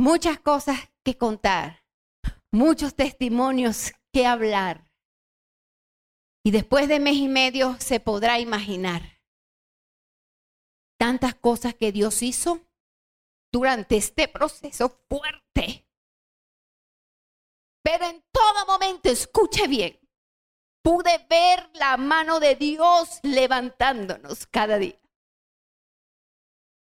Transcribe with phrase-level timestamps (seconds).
[0.00, 1.84] muchas cosas que contar,
[2.50, 4.90] muchos testimonios que hablar.
[6.42, 9.02] Y después de mes y medio se podrá imaginar
[10.98, 12.66] tantas cosas que Dios hizo
[13.52, 15.86] durante este proceso fuerte.
[17.82, 20.00] Pero en todo momento, escuche bien,
[20.82, 24.98] pude ver la mano de Dios levantándonos cada día.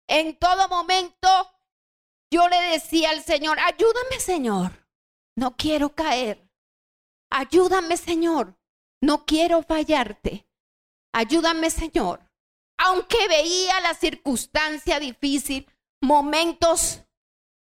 [0.08, 1.53] En todo momento
[2.34, 4.88] yo le decía al Señor, ayúdame Señor,
[5.36, 6.50] no quiero caer.
[7.30, 8.58] Ayúdame Señor,
[9.00, 10.48] no quiero fallarte.
[11.12, 12.28] Ayúdame Señor.
[12.76, 15.70] Aunque veía la circunstancia difícil,
[16.02, 17.04] momentos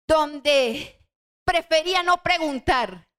[0.05, 1.05] donde
[1.45, 3.09] prefería no preguntar.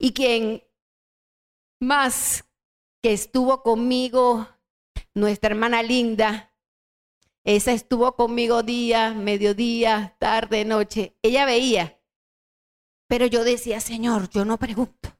[0.00, 0.64] Y quien
[1.80, 2.44] más
[3.00, 4.48] que estuvo conmigo,
[5.14, 6.52] nuestra hermana Linda,
[7.44, 11.16] esa estuvo conmigo día, mediodía, tarde, noche.
[11.22, 12.00] Ella veía.
[13.06, 15.18] Pero yo decía, Señor, yo no pregunto.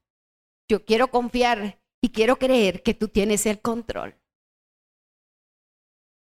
[0.68, 4.18] Yo quiero confiar y quiero creer que tú tienes el control.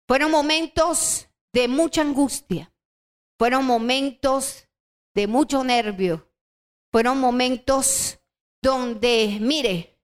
[0.07, 2.73] Fueron momentos de mucha angustia.
[3.39, 4.67] Fueron momentos
[5.13, 6.29] de mucho nervio.
[6.91, 8.19] Fueron momentos
[8.61, 9.99] donde, mire,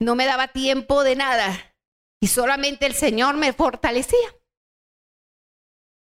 [0.00, 1.76] no me daba tiempo de nada
[2.20, 4.35] y solamente el Señor me fortalecía.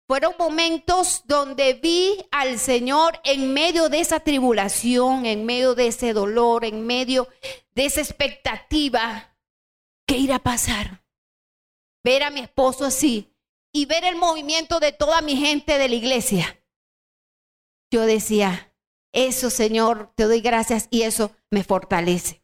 [0.08, 6.14] Fueron momentos donde vi al Señor en medio de esa tribulación, en medio de ese
[6.14, 7.28] dolor, en medio
[7.74, 9.36] de esa expectativa.
[10.06, 11.04] ¿Qué irá a pasar?
[12.02, 13.36] Ver a mi esposo así
[13.70, 16.58] y ver el movimiento de toda mi gente de la iglesia.
[17.92, 18.74] Yo decía,
[19.12, 22.42] eso Señor, te doy gracias y eso me fortalece.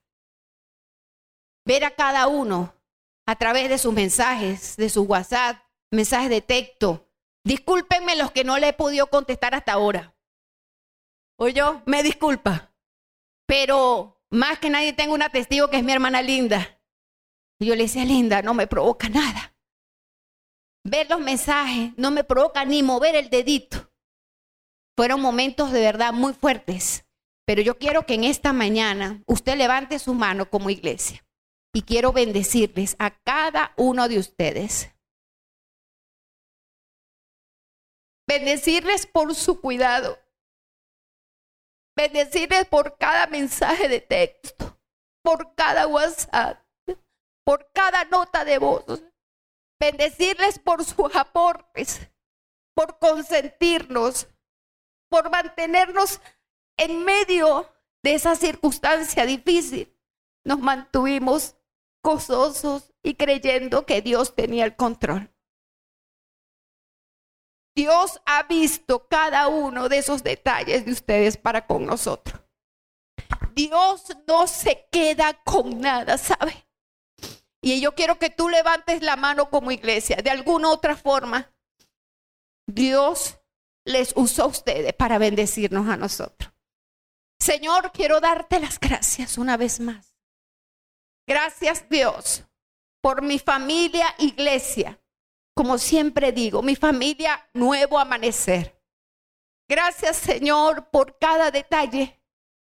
[1.64, 2.74] Ver a cada uno
[3.26, 7.03] a través de sus mensajes, de su WhatsApp, mensajes de texto,
[7.44, 10.14] Discúlpenme los que no le he podido contestar hasta ahora.
[11.36, 12.72] O yo, me disculpa.
[13.46, 16.80] Pero más que nadie tengo una testigo que es mi hermana Linda.
[17.58, 19.54] Y yo le decía, Linda, no me provoca nada.
[20.84, 23.92] Ver los mensajes no me provoca ni mover el dedito.
[24.96, 27.06] Fueron momentos de verdad muy fuertes.
[27.46, 31.24] Pero yo quiero que en esta mañana usted levante su mano como iglesia.
[31.74, 34.93] Y quiero bendecirles a cada uno de ustedes.
[38.26, 40.18] Bendecirles por su cuidado.
[41.96, 44.78] Bendecirles por cada mensaje de texto,
[45.22, 46.60] por cada WhatsApp,
[47.44, 49.02] por cada nota de voz.
[49.78, 52.00] Bendecirles por sus aportes,
[52.74, 54.28] por consentirnos,
[55.10, 56.20] por mantenernos
[56.76, 57.70] en medio
[58.02, 59.96] de esa circunstancia difícil.
[60.44, 61.56] Nos mantuvimos
[62.02, 65.33] gozosos y creyendo que Dios tenía el control.
[67.74, 72.40] Dios ha visto cada uno de esos detalles de ustedes para con nosotros.
[73.54, 76.66] Dios no se queda con nada, ¿sabe?
[77.60, 80.16] Y yo quiero que tú levantes la mano como iglesia.
[80.16, 81.52] De alguna otra forma,
[82.66, 83.38] Dios
[83.84, 86.52] les usó a ustedes para bendecirnos a nosotros.
[87.40, 90.14] Señor, quiero darte las gracias una vez más.
[91.26, 92.44] Gracias Dios
[93.00, 95.00] por mi familia, iglesia
[95.54, 98.80] como siempre digo, mi familia, nuevo amanecer.
[99.68, 102.20] Gracias Señor por cada detalle.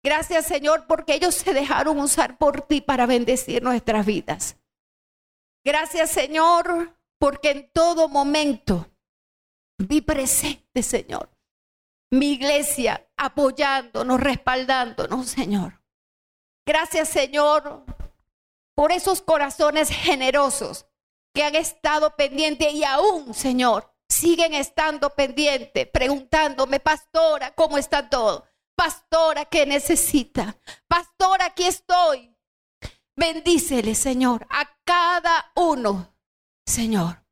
[0.03, 4.56] Gracias Señor porque ellos se dejaron usar por ti para bendecir nuestras vidas.
[5.65, 8.88] Gracias Señor porque en todo momento
[9.77, 11.31] vi presente Señor.
[12.11, 15.83] Mi iglesia apoyándonos, respaldándonos Señor.
[16.65, 17.84] Gracias Señor
[18.75, 20.87] por esos corazones generosos
[21.34, 28.47] que han estado pendientes y aún, Señor, siguen estando pendientes, preguntándome, pastora, ¿cómo está todo?
[28.77, 30.56] Pastora, ¿qué necesita?
[30.87, 32.34] Pastora, aquí estoy.
[33.17, 36.15] Bendícele, Señor, a cada uno,
[36.65, 37.25] Señor.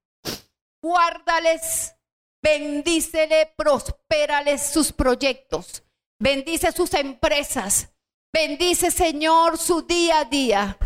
[0.83, 1.95] Guárdales,
[2.43, 5.85] bendícele, prospérales sus proyectos.
[6.19, 7.91] Bendice sus empresas.
[8.33, 10.79] Bendice, Señor, su día a día.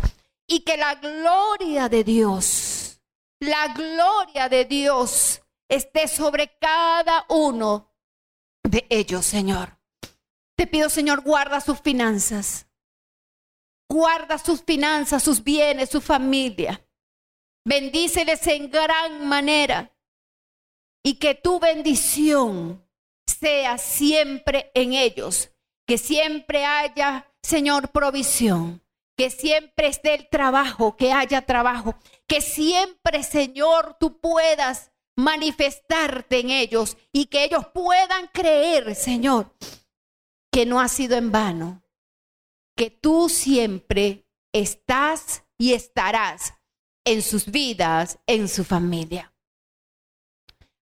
[0.47, 2.80] Y que la gloria de Dios
[3.41, 7.91] la gloria de Dios esté sobre cada uno
[8.63, 9.79] de ellos, Señor.
[10.55, 12.67] Te pido, Señor, guarda sus finanzas.
[13.89, 16.87] Guarda sus finanzas, sus bienes, su familia.
[17.65, 19.91] Bendíceles en gran manera.
[21.03, 22.87] Y que tu bendición
[23.25, 25.49] sea siempre en ellos.
[25.87, 28.81] Que siempre haya, Señor, provisión
[29.21, 31.93] que siempre esté el trabajo, que haya trabajo,
[32.31, 39.53] que siempre, Señor, tú puedas manifestarte en ellos y que ellos puedan creer, Señor,
[40.49, 41.83] que no ha sido en vano,
[42.77, 46.53] que tú siempre estás y estarás
[47.03, 49.35] en sus vidas, en su familia.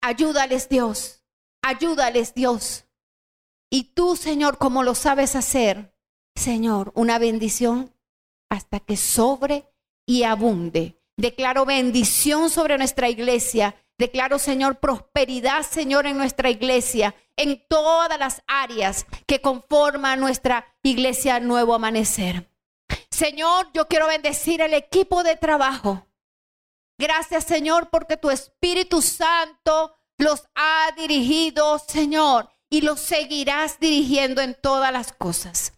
[0.03, 1.25] Ayúdales Dios,
[1.63, 2.85] ayúdales Dios.
[3.71, 5.97] Y tú, Señor, como lo sabes hacer,
[6.35, 7.91] Señor, una bendición
[8.51, 9.67] hasta que sobre
[10.05, 10.99] y abunde.
[11.17, 13.75] Declaro bendición sobre nuestra iglesia.
[13.97, 21.39] Declaro, Señor, prosperidad, Señor, en nuestra iglesia, en todas las áreas que conforman nuestra iglesia
[21.39, 22.49] Nuevo Amanecer.
[23.11, 26.07] Señor, yo quiero bendecir el equipo de trabajo.
[26.97, 34.55] Gracias, Señor, porque tu Espíritu Santo los ha dirigido, Señor, y los seguirás dirigiendo en
[34.59, 35.73] todas las cosas.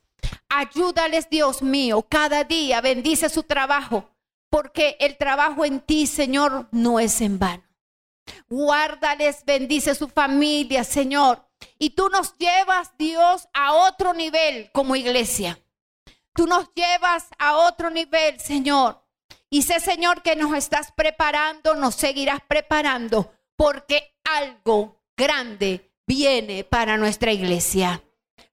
[0.48, 4.15] Ayúdales, Dios mío, cada día bendice su trabajo,
[4.50, 7.64] porque el trabajo en ti, Señor, no es en vano.
[8.50, 11.46] Guárdales, bendice su familia, Señor.
[11.78, 15.60] Y tú nos llevas, Dios, a otro nivel como iglesia.
[16.34, 19.02] Tú nos llevas a otro nivel, Señor.
[19.50, 26.98] Y sé, Señor, que nos estás preparando, nos seguirás preparando, porque algo grande viene para
[26.98, 28.04] nuestra iglesia.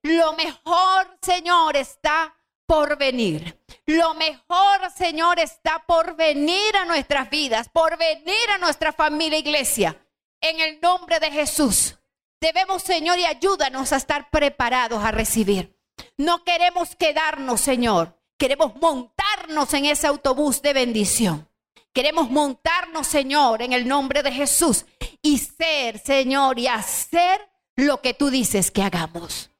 [0.02, 2.34] Lo mejor, Señor, está
[2.66, 3.61] por venir.
[3.92, 9.96] Lo mejor, Señor, está por venir a nuestras vidas, por venir a nuestra familia iglesia.
[10.40, 11.98] En el nombre de Jesús.
[12.40, 15.78] Debemos, Señor, y ayúdanos a estar preparados a recibir.
[16.16, 18.18] No queremos quedarnos, Señor.
[18.38, 21.48] Queremos montarnos en ese autobús de bendición.
[21.92, 24.86] Queremos montarnos, Señor, en el nombre de Jesús
[25.20, 27.46] y ser, Señor, y hacer
[27.76, 29.50] lo que tú dices que hagamos.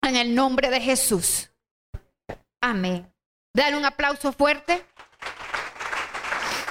[0.00, 1.50] En el nombre de Jesús.
[2.62, 3.11] Amén.
[3.54, 4.86] Dale un aplauso fuerte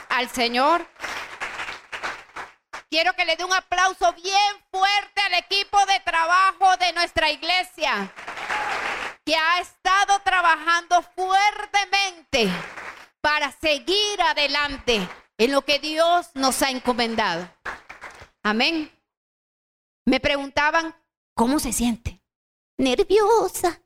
[0.10, 0.86] al Señor.
[2.90, 8.12] Quiero que le dé un aplauso bien fuerte al equipo de trabajo de nuestra iglesia,
[9.24, 12.50] que ha estado trabajando fuertemente
[13.22, 15.08] para seguir adelante
[15.38, 17.48] en lo que Dios nos ha encomendado.
[18.42, 18.92] Amén.
[20.06, 20.96] Me preguntaban,
[21.36, 22.22] ¿cómo se siente?
[22.78, 23.82] Nerviosa.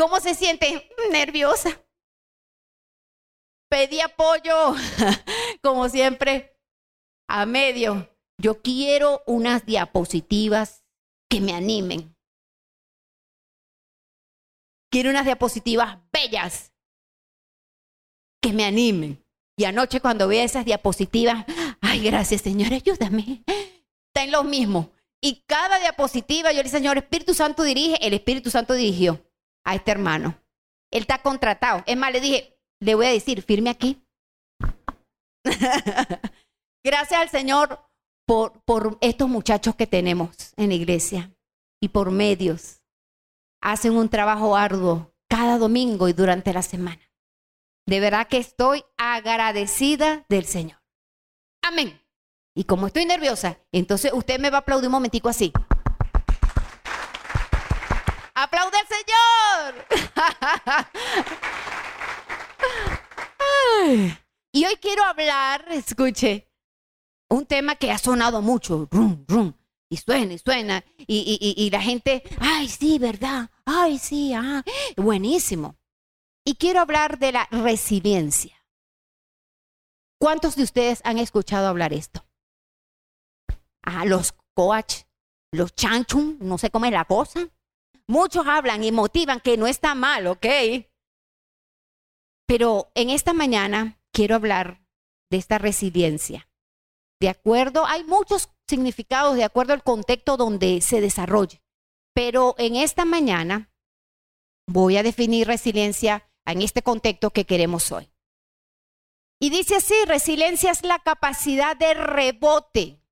[0.00, 0.90] ¿Cómo se siente?
[1.12, 1.78] Nerviosa.
[3.68, 4.74] Pedí apoyo,
[5.62, 6.58] como siempre,
[7.28, 8.08] a medio.
[8.38, 10.86] Yo quiero unas diapositivas
[11.28, 12.16] que me animen.
[14.90, 16.72] Quiero unas diapositivas bellas
[18.40, 19.22] que me animen.
[19.58, 21.44] Y anoche cuando vi esas diapositivas,
[21.82, 23.44] ay, gracias Señor, ayúdame.
[23.46, 24.92] Está en lo mismo.
[25.20, 29.22] Y cada diapositiva, yo le dije, Señor, Espíritu Santo dirige, el Espíritu Santo dirigió
[29.70, 30.40] a este hermano.
[30.90, 31.82] Él está contratado.
[31.86, 34.02] Es más, le dije, le voy a decir, firme aquí.
[36.84, 37.80] Gracias al Señor
[38.26, 41.34] por, por estos muchachos que tenemos en la iglesia
[41.80, 42.82] y por medios.
[43.62, 47.00] Hacen un trabajo arduo cada domingo y durante la semana.
[47.86, 50.80] De verdad que estoy agradecida del Señor.
[51.62, 52.00] Amén.
[52.56, 55.52] Y como estoy nerviosa, entonces usted me va a aplaudir un momentico así.
[58.42, 59.86] ¡Aplaude al Señor!
[64.52, 66.50] y hoy quiero hablar, escuche,
[67.28, 69.52] un tema que ha sonado mucho, rum, rum,
[69.90, 73.50] y suena y suena, y, la gente, ay, sí, ¿verdad?
[73.66, 74.64] Ay, sí, ah,
[74.96, 75.76] buenísimo.
[76.42, 78.56] Y quiero hablar de la resiliencia.
[80.18, 82.24] ¿Cuántos de ustedes han escuchado hablar esto?
[83.82, 85.02] Ah, los coach,
[85.52, 87.50] los chanchum, no sé cómo es la cosa.
[88.10, 90.44] Muchos hablan y motivan que no está mal, ¿ok?
[92.44, 94.84] Pero en esta mañana quiero hablar
[95.30, 96.50] de esta resiliencia.
[97.20, 101.62] De acuerdo, hay muchos significados de acuerdo al contexto donde se desarrolle.
[102.12, 103.72] Pero en esta mañana
[104.66, 108.10] voy a definir resiliencia en este contexto que queremos hoy.
[109.40, 113.04] Y dice así, resiliencia es la capacidad de rebote,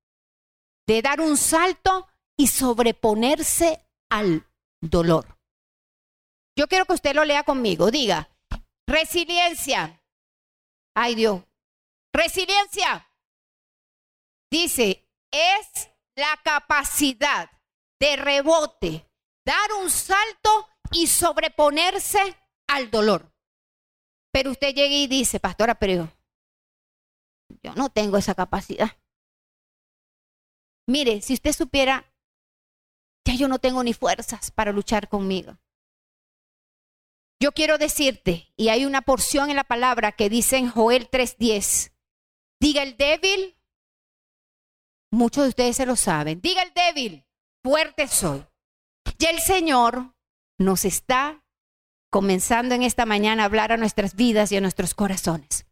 [0.85, 4.48] de dar un salto y sobreponerse al
[4.81, 5.37] dolor.
[6.57, 7.91] Yo quiero que usted lo lea conmigo.
[7.91, 8.29] Diga,
[8.87, 10.03] resiliencia.
[10.95, 11.43] Ay Dios.
[12.13, 13.07] Resiliencia.
[14.51, 17.49] Dice, es la capacidad
[17.99, 19.09] de rebote,
[19.45, 22.19] dar un salto y sobreponerse
[22.67, 23.31] al dolor.
[24.31, 26.11] Pero usted llega y dice, pastora, pero
[27.63, 28.97] yo no tengo esa capacidad.
[30.87, 32.08] Mire, si usted supiera
[33.37, 35.57] yo no tengo ni fuerzas para luchar conmigo.
[37.41, 41.91] Yo quiero decirte, y hay una porción en la palabra que dice en Joel 3:10,
[42.59, 43.57] diga el débil,
[45.11, 46.41] muchos de ustedes se lo saben.
[46.41, 47.25] Diga el débil,
[47.63, 48.45] fuerte soy.
[49.17, 50.13] Y el Señor
[50.57, 51.43] nos está
[52.11, 55.65] comenzando en esta mañana a hablar a nuestras vidas y a nuestros corazones.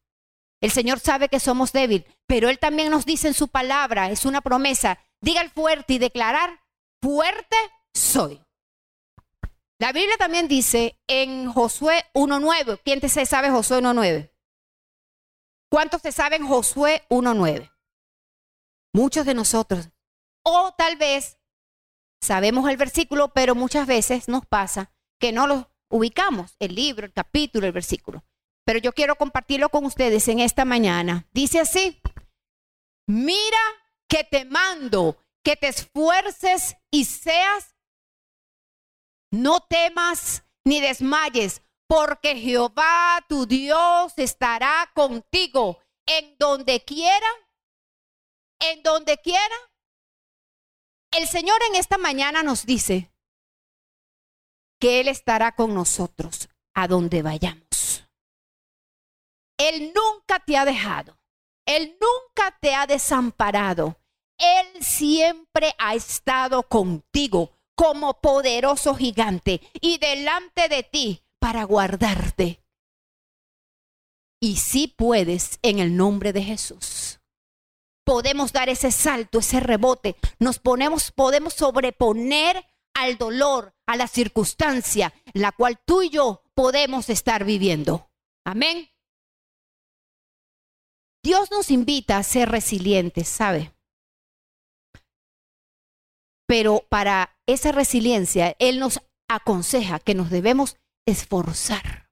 [0.61, 4.25] El Señor sabe que somos débiles, pero Él también nos dice en su palabra, es
[4.25, 6.61] una promesa, diga el fuerte y declarar,
[7.01, 7.55] fuerte
[7.93, 8.41] soy.
[9.79, 14.31] La Biblia también dice en Josué 1.9, ¿quién te sabe Josué 1.9?
[15.69, 17.71] ¿Cuántos te saben Josué 1.9?
[18.93, 19.89] Muchos de nosotros.
[20.43, 21.37] O tal vez
[22.21, 27.13] sabemos el versículo, pero muchas veces nos pasa que no lo ubicamos, el libro, el
[27.13, 28.23] capítulo, el versículo.
[28.65, 31.27] Pero yo quiero compartirlo con ustedes en esta mañana.
[31.31, 32.01] Dice así,
[33.07, 33.59] mira
[34.09, 37.73] que te mando, que te esfuerces y seas,
[39.31, 47.29] no temas ni desmayes, porque Jehová tu Dios estará contigo en donde quiera,
[48.59, 49.55] en donde quiera.
[51.11, 53.09] El Señor en esta mañana nos dice
[54.81, 58.05] que Él estará con nosotros a donde vayamos.
[59.57, 61.17] Él nunca te ha dejado.
[61.65, 63.97] Él nunca te ha desamparado.
[64.37, 72.63] Él siempre ha estado contigo como poderoso gigante y delante de ti para guardarte.
[74.39, 77.19] Y si puedes en el nombre de Jesús.
[78.03, 80.15] Podemos dar ese salto, ese rebote.
[80.39, 87.09] Nos ponemos, podemos sobreponer al dolor, a la circunstancia, la cual tú y yo podemos
[87.09, 88.09] estar viviendo.
[88.43, 88.89] Amén.
[91.23, 93.76] Dios nos invita a ser resilientes, ¿sabe?
[96.47, 102.09] Pero para esa resiliencia, Él nos aconseja que nos debemos esforzar.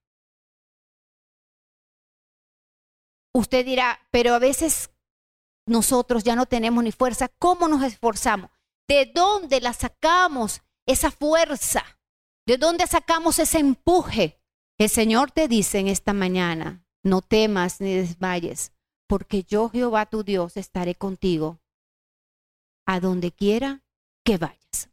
[3.34, 4.92] Usted dirá, pero a veces
[5.68, 7.30] nosotros ya no tenemos ni fuerza.
[7.40, 8.52] ¿Cómo nos esforzamos?
[8.88, 11.84] ¿De dónde la sacamos esa fuerza?
[12.46, 14.40] ¿De dónde sacamos ese empuje?
[14.78, 18.72] El Señor te dice en esta mañana, no temas ni desmayes,
[19.08, 21.60] porque yo Jehová tu Dios estaré contigo
[22.86, 23.85] a donde quiera
[24.26, 24.90] que vayas.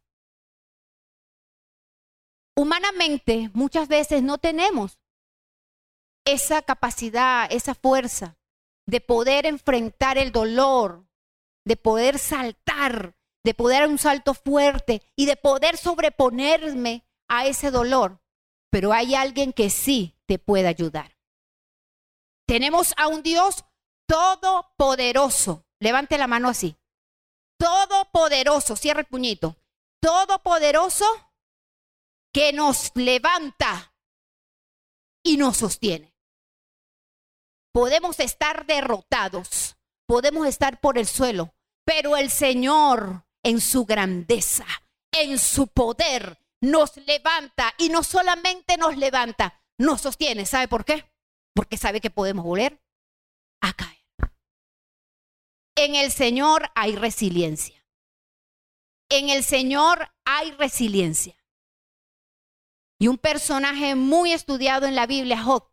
[2.55, 4.99] Humanamente muchas veces no tenemos
[6.25, 8.37] esa capacidad, esa fuerza
[8.87, 11.05] de poder enfrentar el dolor,
[11.65, 17.71] de poder saltar, de poder dar un salto fuerte y de poder sobreponerme a ese
[17.71, 18.21] dolor.
[18.69, 21.17] Pero hay alguien que sí te puede ayudar.
[22.47, 23.65] Tenemos a un Dios
[24.07, 25.65] todopoderoso.
[25.79, 26.75] Levante la mano así.
[27.57, 29.55] Todopoderoso, cierra el puñito.
[30.01, 31.05] Todopoderoso
[32.33, 33.93] que nos levanta
[35.23, 36.13] y nos sostiene.
[37.71, 41.55] Podemos estar derrotados, podemos estar por el suelo,
[41.85, 44.65] pero el Señor en su grandeza,
[45.11, 50.45] en su poder, nos levanta y no solamente nos levanta, nos sostiene.
[50.45, 51.11] ¿Sabe por qué?
[51.53, 52.81] Porque sabe que podemos volver
[53.61, 53.92] a caer.
[55.75, 57.85] En el Señor hay resiliencia.
[59.09, 61.35] En el Señor hay resiliencia.
[62.99, 65.69] Y un personaje muy estudiado en la Biblia, Job,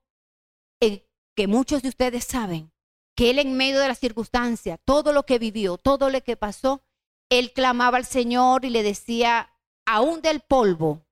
[0.81, 2.73] que muchos de ustedes saben,
[3.17, 6.83] que él en medio de la circunstancia, todo lo que vivió, todo lo que pasó,
[7.31, 9.55] él clamaba al Señor y le decía,
[9.87, 11.07] aún del polvo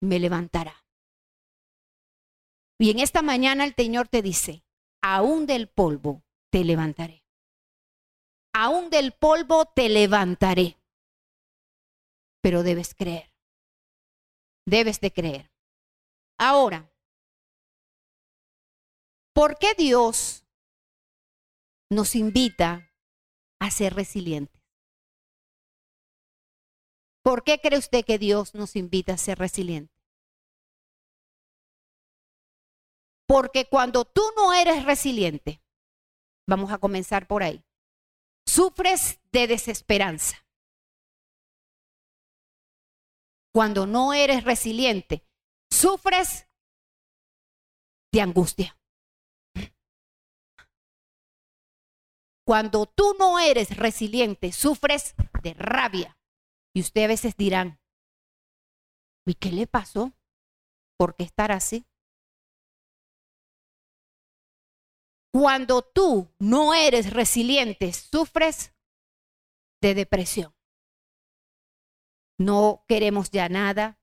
[0.00, 0.84] me levantará.
[2.78, 4.64] Y en esta mañana el Señor te dice,
[5.02, 7.23] aún del polvo te levantaré.
[8.54, 10.78] Aún del polvo te levantaré.
[12.40, 13.32] Pero debes creer.
[14.64, 15.50] Debes de creer.
[16.38, 16.90] Ahora,
[19.34, 20.46] ¿por qué Dios
[21.90, 22.92] nos invita
[23.60, 24.62] a ser resilientes?
[27.24, 29.96] ¿Por qué cree usted que Dios nos invita a ser resilientes?
[33.26, 35.62] Porque cuando tú no eres resiliente,
[36.46, 37.64] vamos a comenzar por ahí,
[38.46, 40.44] sufres de desesperanza.
[43.54, 45.24] cuando no eres resiliente,
[45.70, 46.48] sufres
[48.12, 48.76] de angustia.
[52.44, 56.18] Cuando tú no eres resiliente, sufres de rabia.
[56.74, 57.80] Y ustedes a veces dirán,
[59.24, 60.12] ¿y qué le pasó?
[60.98, 61.86] ¿Por qué estar así?
[65.34, 68.72] Cuando tú no eres resiliente, sufres
[69.80, 70.54] de depresión.
[72.38, 73.98] No queremos ya nada,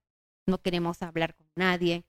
[0.46, 2.04] no queremos hablar con nadie,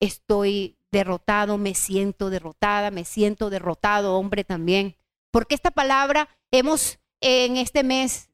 [0.00, 4.96] estoy derrotado, me siento derrotada, me siento derrotado, hombre también,
[5.30, 8.30] porque esta palabra hemos en este mes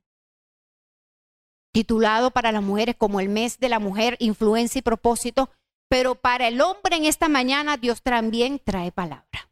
[1.73, 5.51] titulado para las mujeres como el mes de la mujer, influencia y propósito,
[5.91, 9.50] pero para el hombre en esta mañana Dios también trae palabra.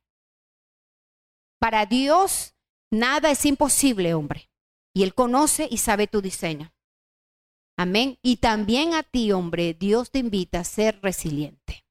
[1.58, 2.54] Para Dios
[2.90, 4.50] nada es imposible, hombre,
[4.94, 6.72] y Él conoce y sabe tu diseño.
[7.76, 8.18] Amén.
[8.22, 11.84] Y también a ti, hombre, Dios te invita a ser resiliente.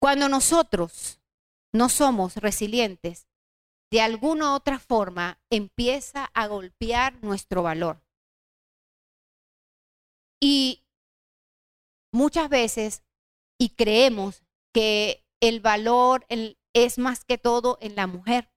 [0.00, 1.20] Cuando nosotros
[1.72, 3.28] no somos resilientes,
[3.90, 8.02] de alguna u otra forma empieza a golpear nuestro valor.
[10.40, 10.84] Y
[12.12, 13.04] muchas veces,
[13.56, 16.26] y creemos que el valor
[16.72, 18.50] es más que todo en la mujer,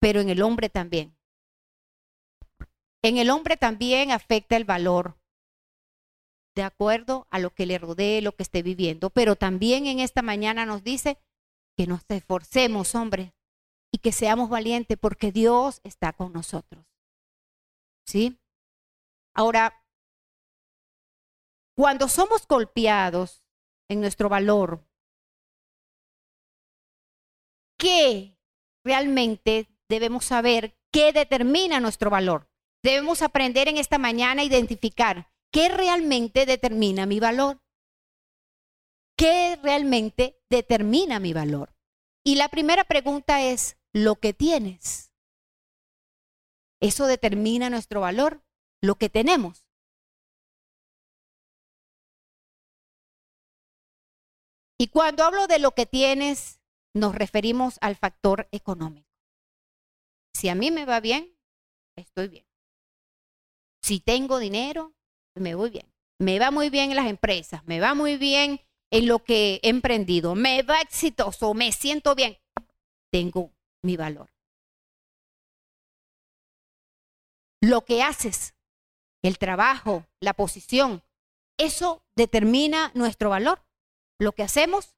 [0.00, 1.16] pero en el hombre también.
[3.02, 5.18] En el hombre también afecta el valor,
[6.54, 9.10] de acuerdo a lo que le rodee, lo que esté viviendo.
[9.10, 11.18] Pero también en esta mañana nos dice
[11.76, 13.34] que nos esforcemos, hombre,
[13.92, 16.86] y que seamos valientes porque Dios está con nosotros.
[18.06, 18.38] ¿Sí?
[19.34, 19.84] Ahora,
[21.76, 23.42] cuando somos golpeados
[23.90, 24.85] en nuestro valor,
[27.76, 28.36] ¿qué
[28.84, 30.76] realmente debemos saber?
[30.92, 32.48] ¿Qué determina nuestro valor?
[32.82, 37.60] Debemos aprender en esta mañana a identificar qué realmente determina mi valor.
[39.16, 41.74] ¿Qué realmente determina mi valor?
[42.22, 45.12] Y la primera pregunta es, ¿lo que tienes?
[46.80, 48.42] ¿Eso determina nuestro valor?
[48.82, 49.66] Lo que tenemos.
[54.78, 56.60] Y cuando hablo de lo que tienes,
[56.96, 59.06] nos referimos al factor económico.
[60.32, 61.36] Si a mí me va bien,
[61.94, 62.46] estoy bien.
[63.82, 64.94] Si tengo dinero,
[65.34, 65.92] me voy bien.
[66.18, 68.60] Me va muy bien en las empresas, me va muy bien
[68.90, 72.38] en lo que he emprendido, me va exitoso, me siento bien.
[73.12, 74.30] Tengo mi valor.
[77.60, 78.54] Lo que haces,
[79.22, 81.02] el trabajo, la posición,
[81.58, 83.62] eso determina nuestro valor.
[84.18, 84.95] Lo que hacemos.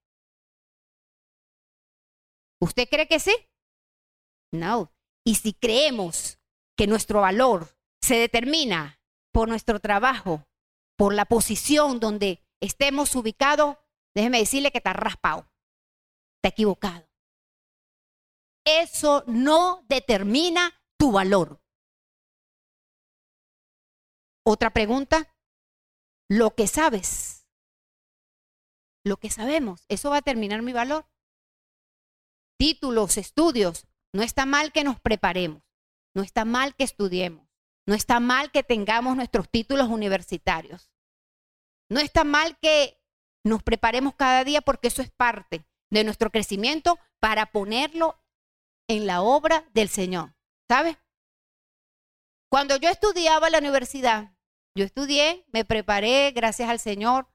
[2.61, 3.35] ¿Usted cree que sí?
[4.53, 4.92] No.
[5.25, 6.38] Y si creemos
[6.77, 9.01] que nuestro valor se determina
[9.33, 10.47] por nuestro trabajo,
[10.97, 13.77] por la posición donde estemos ubicados,
[14.14, 15.49] déjeme decirle que está raspado,
[16.38, 17.09] está equivocado.
[18.64, 21.61] Eso no determina tu valor.
[24.44, 25.35] Otra pregunta,
[26.29, 27.47] lo que sabes,
[29.05, 31.07] lo que sabemos, eso va a determinar mi valor.
[32.59, 35.62] Títulos, estudios, no está mal que nos preparemos,
[36.14, 37.49] no está mal que estudiemos.
[37.88, 40.92] No está mal que tengamos nuestros títulos universitarios.
[41.88, 43.01] No está mal que
[43.42, 48.23] nos preparemos cada día porque eso es parte de nuestro crecimiento para ponerlo
[48.88, 50.35] en la obra del Señor.
[50.68, 50.99] ¿Sabes?
[52.51, 54.37] Cuando yo estudiaba la universidad,
[54.75, 57.27] yo estudié, me preparé, gracias al Señor.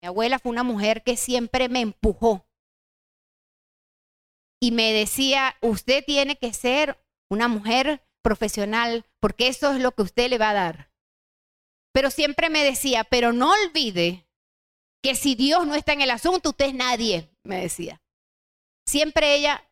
[0.00, 2.47] Mi abuela fue una mujer que siempre me empujó
[4.60, 6.98] y me decía, usted tiene que ser
[7.30, 10.92] una mujer profesional, porque eso es lo que usted le va a dar.
[11.92, 14.28] Pero siempre me decía, pero no olvide
[15.02, 18.02] que si Dios no está en el asunto, usted es nadie, me decía.
[18.86, 19.70] Siempre ella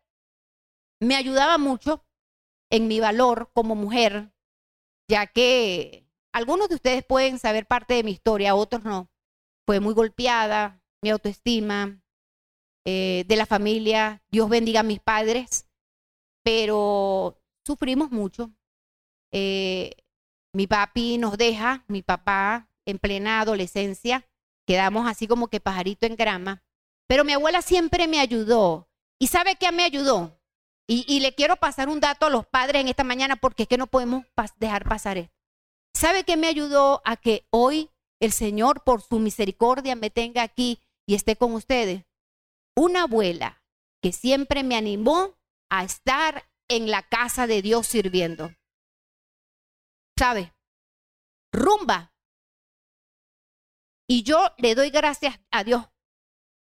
[1.01, 2.07] me ayudaba mucho
[2.71, 4.33] en mi valor como mujer,
[5.09, 9.11] ya que algunos de ustedes pueden saber parte de mi historia, otros no.
[9.67, 12.03] Fue muy golpeada, mi autoestima,
[12.89, 15.67] eh, de la familia, Dios bendiga a mis padres,
[16.45, 18.53] pero sufrimos mucho.
[19.33, 19.91] Eh,
[20.53, 24.25] mi papi nos deja, mi papá en plena adolescencia,
[24.69, 26.63] quedamos así como que pajarito en grama,
[27.09, 28.89] pero mi abuela siempre me ayudó.
[29.19, 30.39] ¿Y sabe qué me ayudó?
[30.89, 33.79] Y, le quiero pasar un dato a los padres en esta mañana porque es que
[33.79, 34.25] no podemos
[34.61, 35.35] dejar pasar esto.
[35.93, 40.79] ¿Sabe qué me ayudó a que hoy el Señor, por su misericordia, me tenga aquí
[41.05, 42.05] y esté con ustedes?
[42.77, 43.63] Una abuela
[44.03, 45.37] que siempre me animó
[45.71, 48.55] a estar en la casa de Dios sirviendo.
[50.19, 50.55] ¿Sabe?
[51.53, 52.13] Rumba.
[54.09, 55.89] Y yo le doy gracias a Dios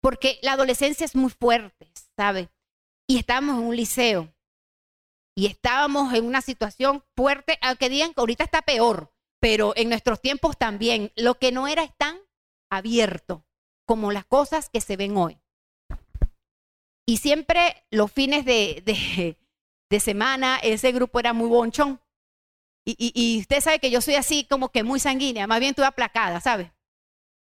[0.02, 2.50] porque la adolescencia es muy fuerte, ¿sabe?
[3.08, 4.34] Y estábamos en un liceo
[5.36, 10.22] y estábamos en una situación fuerte, aunque digan que ahorita está peor, pero en nuestros
[10.22, 12.18] tiempos también, lo que no era es tan
[12.72, 13.46] abierto
[13.86, 15.40] como las cosas que se ven hoy.
[17.10, 19.38] Y siempre los fines de,
[20.02, 22.02] semana, ese grupo era muy bonchón.
[22.86, 26.40] Y, usted sabe que yo soy así como que muy sanguínea, más bien estuve aplacada,
[26.42, 26.74] ¿sabe?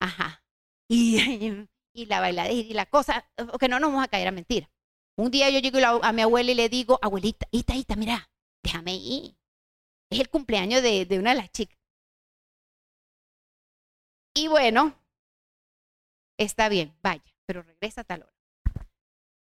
[0.01, 0.42] Ajá.
[0.88, 4.70] Y, y la bailadera y la cosa, que no nos vamos a caer a mentira.
[5.16, 8.31] Un día yo llego a mi abuela y le digo, abuelita, ita, ita, mira,
[8.62, 9.37] déjame ir.
[10.11, 11.79] Es el cumpleaños de, de una de las chicas.
[14.35, 14.94] Y bueno,
[16.38, 18.39] está bien, vaya, pero regresa a tal hora.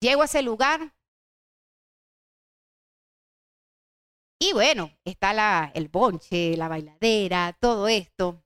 [0.04, 0.94] Llego a ese lugar.
[4.38, 8.44] Y bueno, está la, el bonche, la bailadera, todo esto.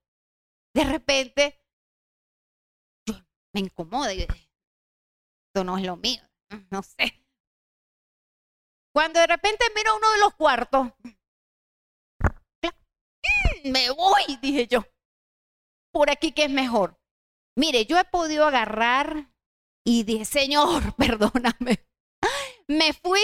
[0.76, 1.60] De repente,
[3.56, 4.12] me incomoda.
[4.12, 6.22] Esto no es lo mío,
[6.70, 7.26] no sé.
[8.94, 10.90] Cuando de repente miro uno de los cuartos,
[13.64, 14.84] me voy, dije yo.
[15.92, 17.00] Por aquí que es mejor.
[17.56, 19.34] Mire, yo he podido agarrar
[19.88, 21.88] y dije, Señor, perdóname.
[22.68, 23.22] Me fui,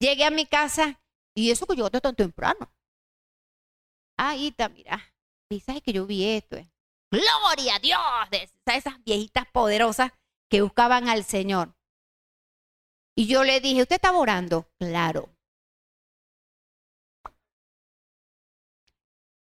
[0.00, 1.00] llegué a mi casa
[1.32, 2.72] y eso que yo tan temprano.
[4.18, 5.14] Ahí está, mira,
[5.64, 6.56] sabes que yo vi esto.
[6.56, 6.68] Eh.
[7.12, 10.10] Gloria a Dios, de esas viejitas poderosas
[10.50, 11.72] que buscaban al Señor.
[13.16, 14.68] Y yo le dije, ¿usted está orando?
[14.80, 15.28] Claro.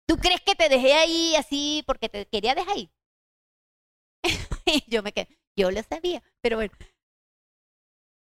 [0.07, 2.91] ¿Tú crees que te dejé ahí así porque te quería dejar ahí?
[4.87, 6.73] yo me quedé, yo lo sabía, pero bueno.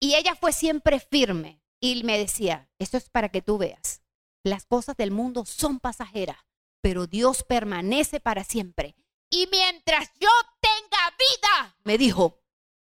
[0.00, 4.02] Y ella fue siempre firme y me decía, esto es para que tú veas,
[4.44, 6.38] las cosas del mundo son pasajeras,
[6.80, 8.94] pero Dios permanece para siempre.
[9.30, 10.28] Y mientras yo
[10.60, 12.42] tenga vida, me dijo,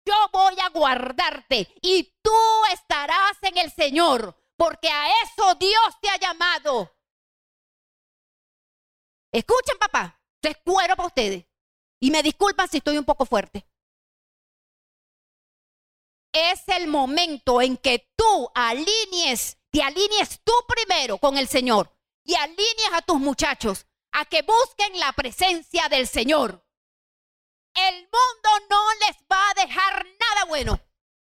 [0.05, 2.31] yo voy a guardarte y tú
[2.73, 6.95] estarás en el Señor, porque a eso Dios te ha llamado.
[9.31, 11.45] Escuchen, papá, es cuero para ustedes.
[11.99, 13.67] Y me disculpan si estoy un poco fuerte
[16.31, 22.35] es el momento en que tú alinees, te alinees tú primero con el Señor y
[22.35, 26.65] alinees a tus muchachos a que busquen la presencia del Señor.
[27.73, 30.79] El mundo no les va a dejar nada bueno.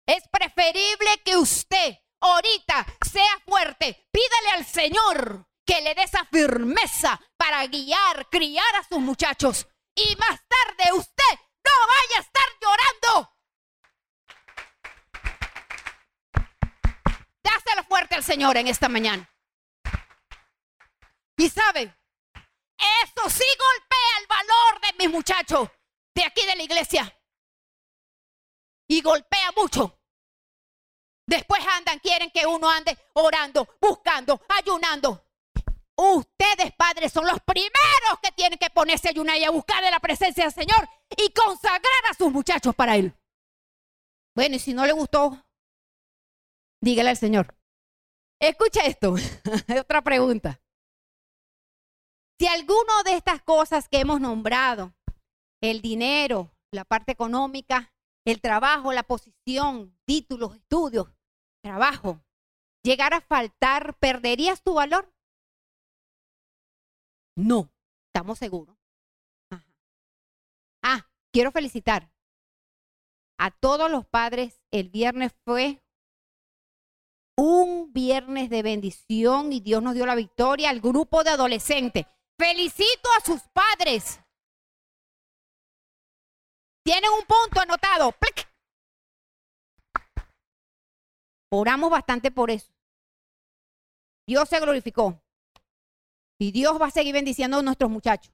[0.06, 4.08] Es preferible que usted ahorita sea fuerte.
[4.12, 9.66] Pídele al Señor que le dé esa firmeza para guiar, criar a sus muchachos.
[9.96, 13.36] Y más tarde usted no vaya a estar llorando
[17.46, 19.28] Dáselo fuerte al Señor en esta mañana.
[21.38, 25.68] Y sabe, eso sí golpea el valor de mis muchachos
[26.14, 27.18] de aquí de la iglesia.
[28.88, 29.98] Y golpea mucho.
[31.26, 35.24] Después andan, quieren que uno ande orando, buscando, ayunando.
[35.96, 39.90] Ustedes, padres, son los primeros que tienen que ponerse a ayunar y a buscar de
[39.90, 43.14] la presencia del Señor y consagrar a sus muchachos para Él.
[44.34, 45.46] Bueno, y si no le gustó,
[46.80, 47.55] Dígale al Señor.
[48.40, 49.14] Escucha esto.
[49.80, 50.60] Otra pregunta.
[52.38, 54.94] Si alguno de estas cosas que hemos nombrado,
[55.62, 57.94] el dinero, la parte económica,
[58.26, 61.08] el trabajo, la posición, títulos, estudios,
[61.62, 62.20] trabajo,
[62.82, 65.10] llegara a faltar, ¿perderías tu valor?
[67.36, 67.70] No,
[68.08, 68.76] estamos seguros.
[70.82, 72.12] Ah, quiero felicitar
[73.38, 74.60] a todos los padres.
[74.70, 75.82] El viernes fue
[77.36, 82.06] un viernes de bendición y Dios nos dio la victoria al grupo de adolescentes.
[82.38, 84.20] Felicito a sus padres.
[86.84, 88.14] Tienen un punto anotado.
[91.52, 92.72] Oramos bastante por eso.
[94.26, 95.20] Dios se glorificó.
[96.38, 98.32] Y Dios va a seguir bendiciendo a nuestros muchachos.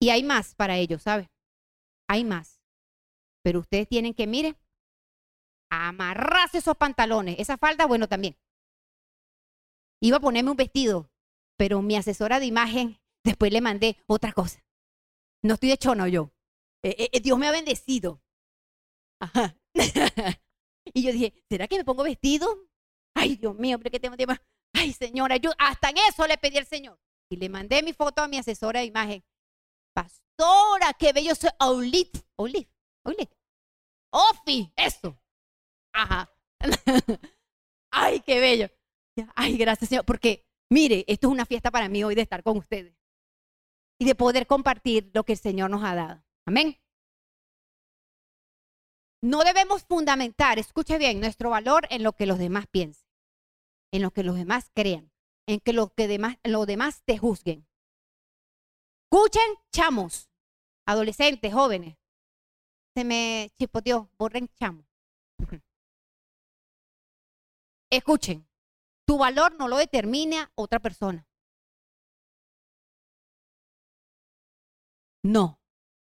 [0.00, 1.30] Y hay más para ellos, ¿sabe?
[2.08, 2.60] Hay más.
[3.42, 4.56] Pero ustedes tienen que, miren,
[5.72, 7.36] amarrarse esos pantalones.
[7.38, 8.36] Esa falda, bueno, también.
[10.00, 11.10] Iba a ponerme un vestido,
[11.56, 14.64] pero mi asesora de imagen después le mandé otra cosa.
[15.42, 16.32] No estoy de chono yo.
[16.82, 18.22] Eh, eh, eh, Dios me ha bendecido.
[19.20, 19.56] Ajá.
[20.92, 22.68] y yo dije, ¿será que me pongo vestido?
[23.14, 24.34] Ay, Dios mío, pero que tengo tiempo.
[24.74, 26.98] Ay, señora, yo hasta en eso le pedí al Señor.
[27.30, 29.24] Y le mandé mi foto a mi asesora de imagen.
[29.94, 31.50] Pastora, qué bello soy.
[31.60, 32.68] Olive, Olive,
[33.04, 33.30] Olive.
[34.10, 35.21] Ofi, eso.
[35.92, 36.30] Ajá.
[37.90, 38.68] Ay, qué bello.
[39.34, 40.04] Ay, gracias, Señor.
[40.04, 42.94] Porque, mire, esto es una fiesta para mí hoy de estar con ustedes
[43.98, 46.24] y de poder compartir lo que el Señor nos ha dado.
[46.46, 46.78] Amén.
[49.22, 53.08] No debemos fundamentar, escuche bien, nuestro valor en lo que los demás piensen,
[53.92, 55.12] en lo que los demás crean,
[55.46, 57.64] en que lo que demás, los demás te juzguen.
[59.04, 60.28] Escuchen, chamos,
[60.86, 61.96] adolescentes, jóvenes.
[62.96, 64.86] Se me chipoteó, borren chamos.
[67.92, 68.48] Escuchen,
[69.06, 71.28] tu valor no lo determina otra persona.
[75.22, 75.60] No.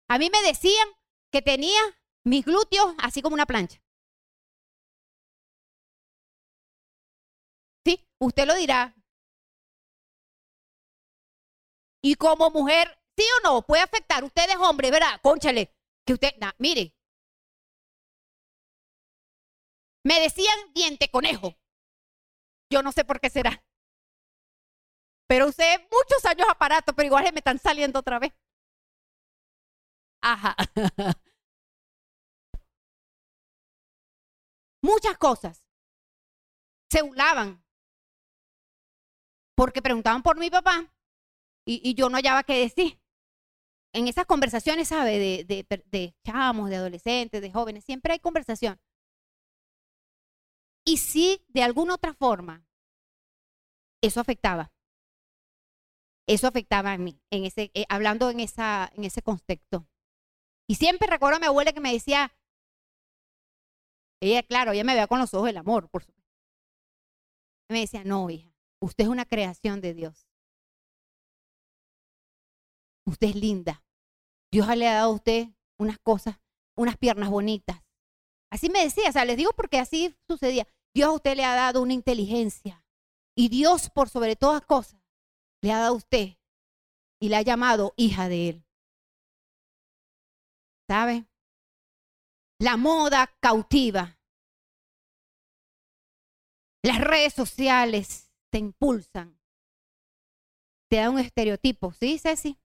[0.08, 0.88] A mí me decían
[1.30, 1.82] que tenía
[2.24, 3.84] mis glúteos así como una plancha.
[7.86, 8.96] Sí, usted lo dirá.
[12.02, 14.24] Y como mujer, sí o no, puede afectar.
[14.24, 15.20] Usted es hombre, ¿verdad?
[15.22, 15.76] Conchale.
[16.06, 16.96] Que usted, mire.
[20.06, 21.58] Me decían diente conejo.
[22.74, 23.64] Yo no sé por qué será.
[25.28, 28.34] Pero usé muchos años aparato, pero igual me están saliendo otra vez.
[30.22, 30.56] Ajá.
[34.82, 35.64] Muchas cosas.
[36.90, 37.64] Se burlaban.
[39.56, 40.92] Porque preguntaban por mi papá
[41.66, 43.00] y, yo no hallaba qué decir.
[43.94, 45.20] En esas conversaciones, ¿sabe?
[45.20, 48.82] De, de, de chamos, de adolescentes, de jóvenes, siempre hay conversación.
[50.86, 52.66] Y sí, de alguna otra forma,
[54.02, 54.72] eso afectaba.
[56.28, 59.88] Eso afectaba a mí, en ese, eh, hablando en, esa, en ese contexto.
[60.68, 62.34] Y siempre recuerdo a mi abuela que me decía,
[64.22, 66.32] ella, claro, ella me veía con los ojos del amor, por supuesto.
[67.70, 70.28] Me decía, no, hija, usted es una creación de Dios.
[73.06, 73.84] Usted es linda.
[74.52, 76.40] Dios le ha dado a usted unas cosas,
[76.78, 77.82] unas piernas bonitas.
[78.50, 80.68] Así me decía, o sea, les digo porque así sucedía.
[80.94, 82.86] Dios a usted le ha dado una inteligencia.
[83.36, 85.02] Y Dios, por sobre todas cosas,
[85.62, 86.38] le ha dado a usted
[87.20, 88.66] y la ha llamado hija de Él.
[90.88, 91.26] ¿Sabe?
[92.60, 94.20] La moda cautiva.
[96.84, 99.40] Las redes sociales te impulsan.
[100.92, 102.60] Te da un estereotipo, ¿sí, Ceci?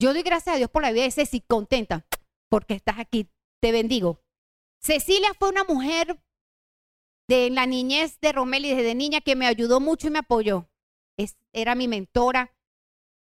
[0.00, 2.06] Yo doy gracias a Dios por la vida de Ceci, contenta,
[2.48, 3.28] porque estás aquí.
[3.60, 4.23] Te bendigo.
[4.84, 6.20] Cecilia fue una mujer
[7.28, 10.68] de la niñez de Romeli desde niña que me ayudó mucho y me apoyó
[11.52, 12.54] era mi mentora,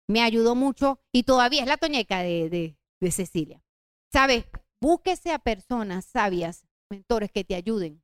[0.09, 3.63] me ayudó mucho y todavía es la toñeca de, de Cecilia.
[4.13, 4.47] ¿Sabes?
[4.81, 8.03] Búsquese a personas sabias, mentores que te ayuden,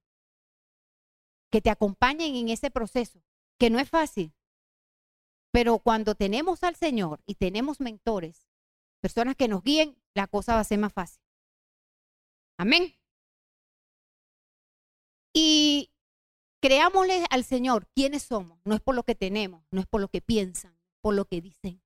[1.51, 3.23] que te acompañen en ese proceso,
[3.59, 4.35] que no es fácil.
[5.53, 8.49] Pero cuando tenemos al Señor y tenemos mentores,
[9.01, 11.23] personas que nos guíen, la cosa va a ser más fácil.
[12.59, 13.00] Amén.
[15.33, 15.91] Y
[16.61, 18.59] Creámosle al Señor quiénes somos.
[18.65, 21.41] No es por lo que tenemos, no es por lo que piensan, por lo que
[21.41, 21.83] dicen.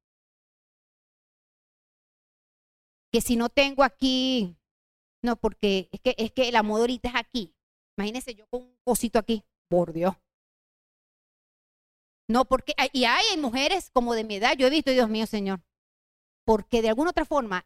[3.12, 4.56] Que si no tengo aquí,
[5.22, 7.54] no, porque es que, es que la moda ahorita es aquí.
[7.96, 10.16] Imagínense yo con un cosito aquí, por Dios.
[12.28, 15.62] No, porque, y hay, mujeres como de mi edad, yo he visto, Dios mío, Señor,
[16.44, 17.64] porque de alguna otra forma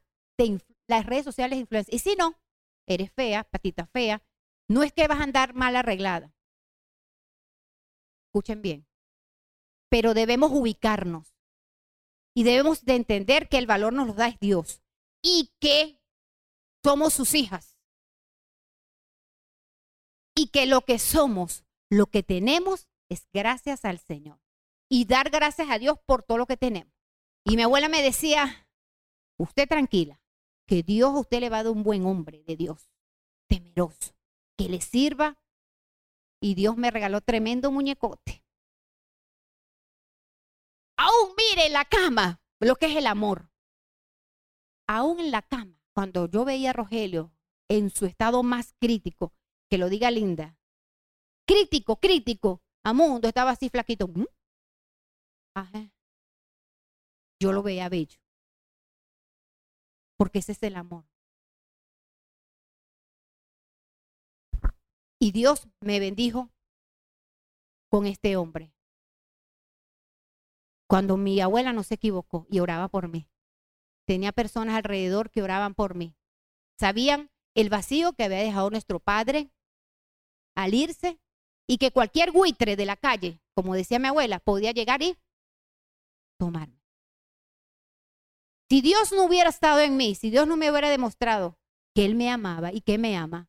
[0.87, 1.95] las redes sociales influencian.
[1.95, 2.35] Y si no,
[2.87, 4.23] eres fea, patita fea,
[4.69, 6.35] no es que vas a andar mal arreglada.
[8.29, 8.87] Escuchen bien.
[9.91, 11.35] Pero debemos ubicarnos
[12.35, 14.83] y debemos de entender que el valor nos lo da es Dios
[15.23, 16.01] y que
[16.85, 17.77] somos sus hijas.
[20.37, 24.39] Y que lo que somos, lo que tenemos es gracias al Señor.
[24.91, 26.95] Y dar gracias a Dios por todo lo que tenemos.
[27.45, 28.69] Y mi abuela me decía,
[29.39, 30.21] usted tranquila,
[30.67, 32.93] que Dios a usted le va a dar un buen hombre de Dios,
[33.49, 34.18] temeroso,
[34.59, 35.38] que le sirva
[36.40, 38.44] y Dios me regaló tremendo muñecote.
[40.97, 43.51] Aún mire en la cama lo que es el amor.
[44.88, 47.33] Aún en la cama, cuando yo veía a Rogelio
[47.68, 49.33] en su estado más crítico,
[49.71, 50.59] que lo diga Linda,
[51.47, 54.09] crítico, crítico, a mundo estaba así flaquito.
[57.40, 58.18] Yo lo veía bello.
[60.16, 61.05] Porque ese es el amor.
[65.21, 66.51] Y Dios me bendijo
[67.91, 68.73] con este hombre.
[70.89, 73.29] Cuando mi abuela no se equivocó y oraba por mí.
[74.07, 76.15] Tenía personas alrededor que oraban por mí.
[76.79, 79.51] Sabían el vacío que había dejado nuestro padre
[80.55, 81.21] al irse
[81.67, 85.19] y que cualquier buitre de la calle, como decía mi abuela, podía llegar y
[86.39, 86.81] tomarme.
[88.71, 91.59] Si Dios no hubiera estado en mí, si Dios no me hubiera demostrado
[91.95, 93.48] que Él me amaba y que me ama,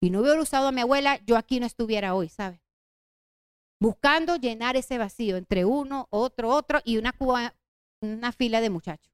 [0.00, 2.60] y no hubiera usado a mi abuela, yo aquí no estuviera hoy, ¿sabe?
[3.80, 7.14] Buscando llenar ese vacío entre uno, otro, otro y una,
[8.00, 9.12] una fila de muchachos.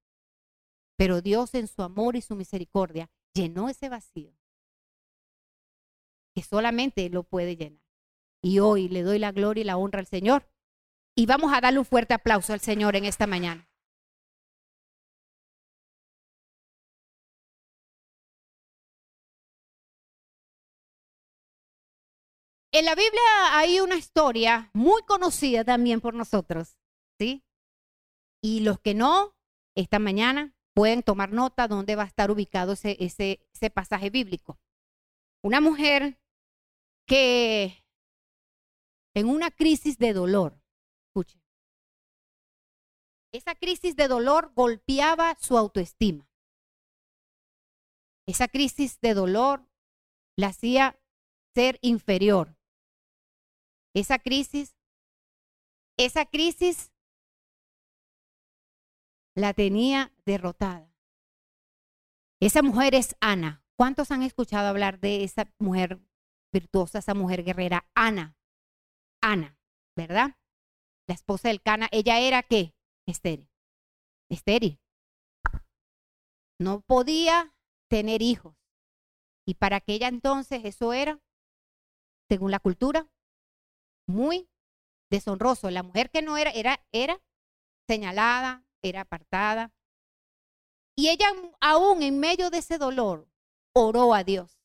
[0.96, 4.32] Pero Dios en su amor y su misericordia llenó ese vacío
[6.34, 7.82] que solamente lo puede llenar.
[8.40, 10.48] Y hoy le doy la gloria y la honra al Señor.
[11.14, 13.68] Y vamos a darle un fuerte aplauso al Señor en esta mañana.
[22.74, 26.78] En la Biblia hay una historia muy conocida también por nosotros,
[27.18, 27.44] ¿sí?
[28.42, 29.36] Y los que no,
[29.76, 34.58] esta mañana pueden tomar nota dónde va a estar ubicado ese, ese, pasaje bíblico.
[35.42, 36.18] Una mujer
[37.06, 37.84] que
[39.14, 40.58] en una crisis de dolor,
[41.08, 41.38] escuche,
[43.34, 46.26] esa crisis de dolor golpeaba su autoestima.
[48.26, 49.68] Esa crisis de dolor
[50.36, 50.98] la hacía
[51.54, 52.56] ser inferior.
[53.94, 54.76] Esa crisis,
[55.98, 56.92] esa crisis
[59.34, 60.92] la tenía derrotada.
[62.40, 63.62] Esa mujer es Ana.
[63.76, 66.00] ¿Cuántos han escuchado hablar de esa mujer
[66.52, 67.88] virtuosa, esa mujer guerrera?
[67.94, 68.36] Ana.
[69.22, 69.58] Ana,
[69.96, 70.36] ¿verdad?
[71.06, 71.88] La esposa del Cana.
[71.92, 72.74] Ella era qué?
[73.06, 73.48] Estéril.
[74.28, 74.80] Estéril.
[76.58, 77.54] No podía
[77.88, 78.56] tener hijos.
[79.46, 81.20] Y para aquella entonces eso era,
[82.28, 83.08] según la cultura,
[84.06, 84.48] muy
[85.10, 85.70] deshonroso.
[85.70, 87.20] La mujer que no era, era, era
[87.88, 89.72] señalada, era apartada.
[90.96, 91.26] Y ella
[91.60, 93.28] aún en medio de ese dolor
[93.74, 94.58] oró a Dios.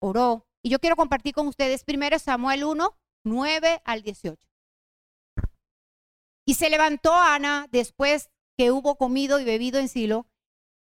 [0.00, 0.46] Oró.
[0.62, 4.48] Y yo quiero compartir con ustedes primero Samuel 1, 9 al 18.
[6.46, 10.26] Y se levantó Ana después que hubo comido y bebido en Silo.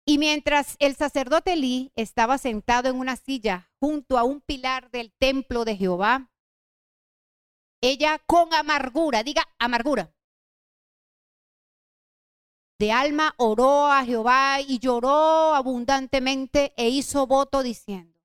[0.05, 5.13] Y mientras el sacerdote Elí estaba sentado en una silla junto a un pilar del
[5.13, 6.32] templo de Jehová,
[7.83, 10.15] ella con amargura, diga amargura,
[12.79, 18.19] de alma oró a Jehová y lloró abundantemente e hizo voto diciendo,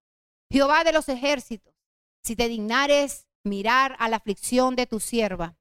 [0.50, 1.76] Jehová de los ejércitos,
[2.24, 5.58] si te dignares mirar a la aflicción de tu sierva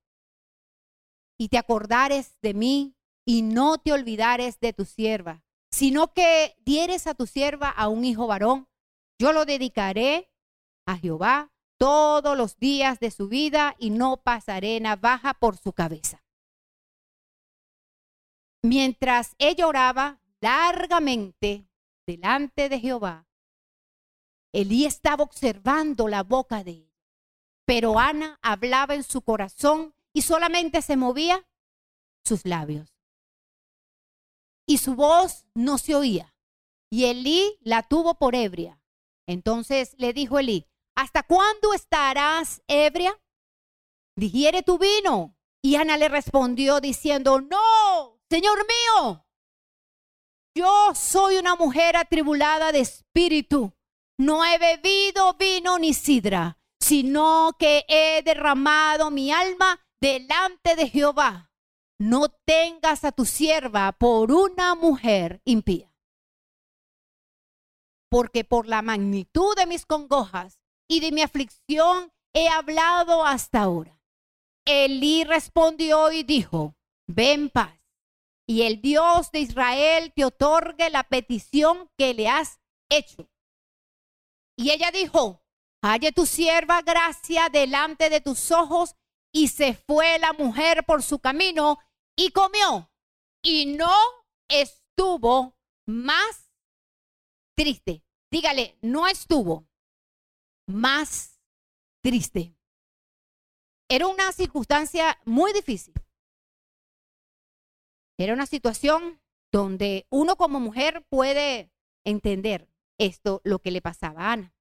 [1.38, 7.06] y te acordares de mí y no te olvidares de tu sierva, sino que dieres
[7.06, 8.68] a tu sierva a un hijo varón,
[9.18, 10.30] yo lo dedicaré
[10.86, 16.22] a Jehová todos los días de su vida y no pasaré navaja por su cabeza.
[18.62, 21.68] Mientras ella oraba largamente
[22.06, 23.26] delante de Jehová,
[24.52, 26.96] Elí estaba observando la boca de ella,
[27.66, 31.46] pero Ana hablaba en su corazón y solamente se movía
[32.24, 32.88] sus labios.
[34.66, 36.34] Y su voz no se oía.
[36.90, 38.80] Y Elí la tuvo por ebria.
[39.26, 43.16] Entonces le dijo Elí, ¿hasta cuándo estarás ebria?
[44.16, 45.36] Digiere tu vino.
[45.62, 49.26] Y Ana le respondió diciendo, no, Señor mío,
[50.56, 53.74] yo soy una mujer atribulada de espíritu.
[54.18, 61.50] No he bebido vino ni sidra, sino que he derramado mi alma delante de Jehová.
[61.98, 65.92] No tengas a tu sierva por una mujer impía.
[68.08, 70.55] Porque por la magnitud de mis congojas
[70.88, 74.00] y de mi aflicción he hablado hasta ahora.
[74.64, 77.78] Elí respondió y dijo, ven paz,
[78.46, 83.28] y el Dios de Israel te otorgue la petición que le has hecho.
[84.56, 85.42] Y ella dijo,
[85.82, 88.94] halle tu sierva gracia delante de tus ojos
[89.32, 91.78] y se fue la mujer por su camino
[92.16, 92.90] y comió.
[93.42, 93.94] Y no
[94.48, 96.50] estuvo más
[97.56, 98.02] triste.
[98.30, 99.68] Dígale, no estuvo
[100.66, 101.40] más
[102.02, 102.54] triste.
[103.88, 105.94] Era una circunstancia muy difícil.
[108.18, 109.20] Era una situación
[109.52, 111.70] donde uno como mujer puede
[112.04, 114.54] entender esto, lo que le pasaba a Ana.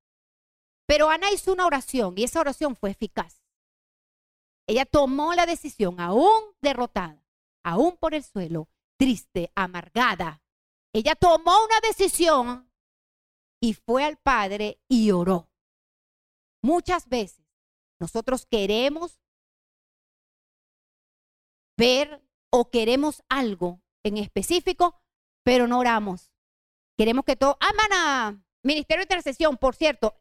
[0.87, 3.41] Pero Ana hizo una oración y esa oración fue eficaz.
[4.67, 7.23] Ella tomó la decisión, aún derrotada,
[7.63, 10.41] aún por el suelo, triste, amargada.
[10.93, 12.71] Ella tomó una decisión
[13.61, 15.49] y fue al Padre y oró.
[16.65, 17.45] Muchas veces
[17.99, 19.21] nosotros queremos
[21.77, 24.99] ver o queremos algo en específico,
[25.43, 26.31] pero no oramos.
[26.97, 27.55] Queremos que todo...
[27.59, 30.15] Ah, Ministerio de Intercesión, por cierto,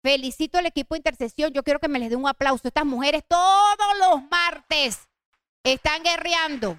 [0.00, 1.52] Felicito al equipo de intercesión.
[1.52, 2.68] Yo quiero que me les dé un aplauso.
[2.68, 5.08] Estas mujeres todos los martes
[5.64, 6.78] están guerreando.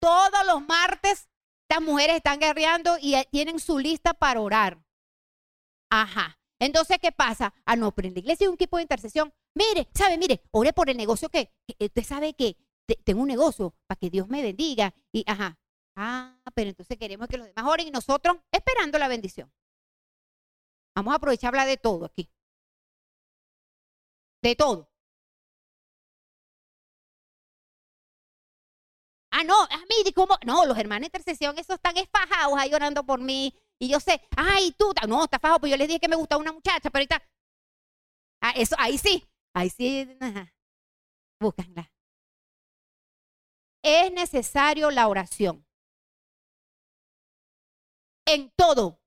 [0.00, 1.28] Todos los martes
[1.70, 4.78] estas mujeres están guerreando y eh, tienen su lista para orar.
[5.90, 6.38] Ajá.
[6.60, 7.54] Entonces, ¿qué pasa?
[7.64, 9.32] Ah, no, pero en la iglesia hay un equipo de intercesión.
[9.54, 12.56] Mire, sabe, mire, ore por el negocio que, usted sabe que
[13.04, 14.94] tengo un negocio para que Dios me bendiga.
[15.12, 15.58] Y, ajá.
[15.96, 19.52] Ah, pero entonces queremos que los demás oren y nosotros esperando la bendición.
[20.94, 22.30] Vamos a aprovechar hablar de todo aquí.
[24.42, 24.88] De todo.
[29.30, 30.36] Ah, no, a mí, ¿cómo?
[30.46, 33.54] No, los hermanos de intercesión, esos están esfajados ahí orando por mí.
[33.80, 36.40] Y yo sé, ay, tú, no, está fajado, pues yo les dije que me gustaba
[36.40, 37.22] una muchacha, pero ahorita.
[38.40, 39.24] Ah, eso, ahí sí,
[39.54, 40.08] ahí sí,
[41.40, 41.90] búscanla.
[43.82, 45.64] es necesario la oración.
[48.26, 49.00] En todo.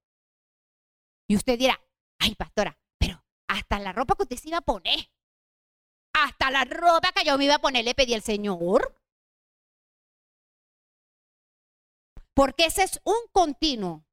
[1.30, 1.80] Y usted dirá,
[2.20, 5.12] ay, pastora, pero hasta la ropa que usted se iba a poner,
[6.14, 8.96] hasta la ropa que yo me iba a poner, le pedí al Señor.
[12.34, 14.06] Porque ese es un continuo.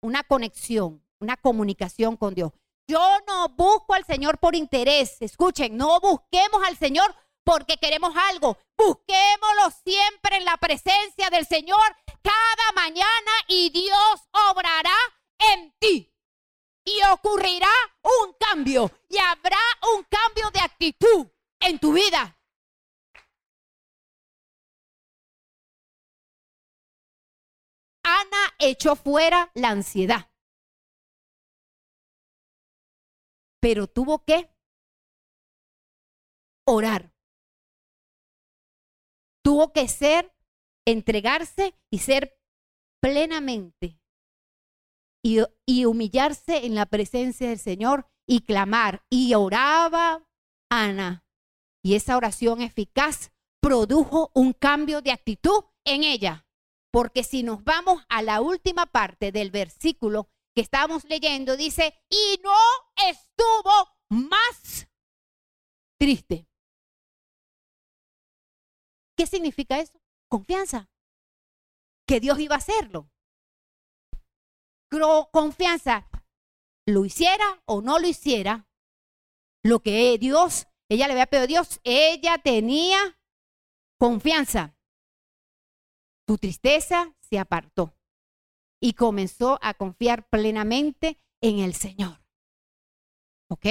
[0.00, 2.52] Una conexión, una comunicación con Dios.
[2.86, 5.16] Yo no busco al Señor por interés.
[5.20, 8.56] Escuchen, no busquemos al Señor porque queremos algo.
[8.76, 14.96] Busquémoslo siempre en la presencia del Señor cada mañana y Dios obrará
[15.52, 16.14] en ti.
[16.84, 17.68] Y ocurrirá
[18.02, 19.58] un cambio y habrá
[19.94, 21.26] un cambio de actitud
[21.60, 22.37] en tu vida.
[28.08, 30.30] Ana echó fuera la ansiedad.
[33.60, 34.50] Pero tuvo que
[36.66, 37.12] orar.
[39.42, 40.34] Tuvo que ser,
[40.86, 42.38] entregarse y ser
[43.00, 43.98] plenamente
[45.66, 49.04] y, humillarse en la presencia del Señor y clamar.
[49.10, 50.26] Y oraba
[50.70, 51.24] Ana.
[51.82, 56.47] Y esa oración eficaz produjo un cambio de actitud en ella.
[56.90, 62.40] Porque si nos vamos a la última parte del versículo que estamos leyendo, dice, y
[62.42, 62.56] no
[63.08, 64.88] estuvo más
[65.98, 66.48] triste.
[69.16, 70.00] ¿Qué significa eso?
[70.28, 70.88] Confianza.
[72.06, 73.10] Que Dios iba a hacerlo.
[75.30, 76.08] Confianza.
[76.86, 78.66] Lo hiciera o no lo hiciera.
[79.62, 83.20] Lo que Dios, ella le había pedido a Dios, ella tenía
[83.98, 84.77] confianza.
[86.28, 87.96] Tu tristeza se apartó
[88.82, 92.22] y comenzó a confiar plenamente en el Señor.
[93.48, 93.64] ¿Ok?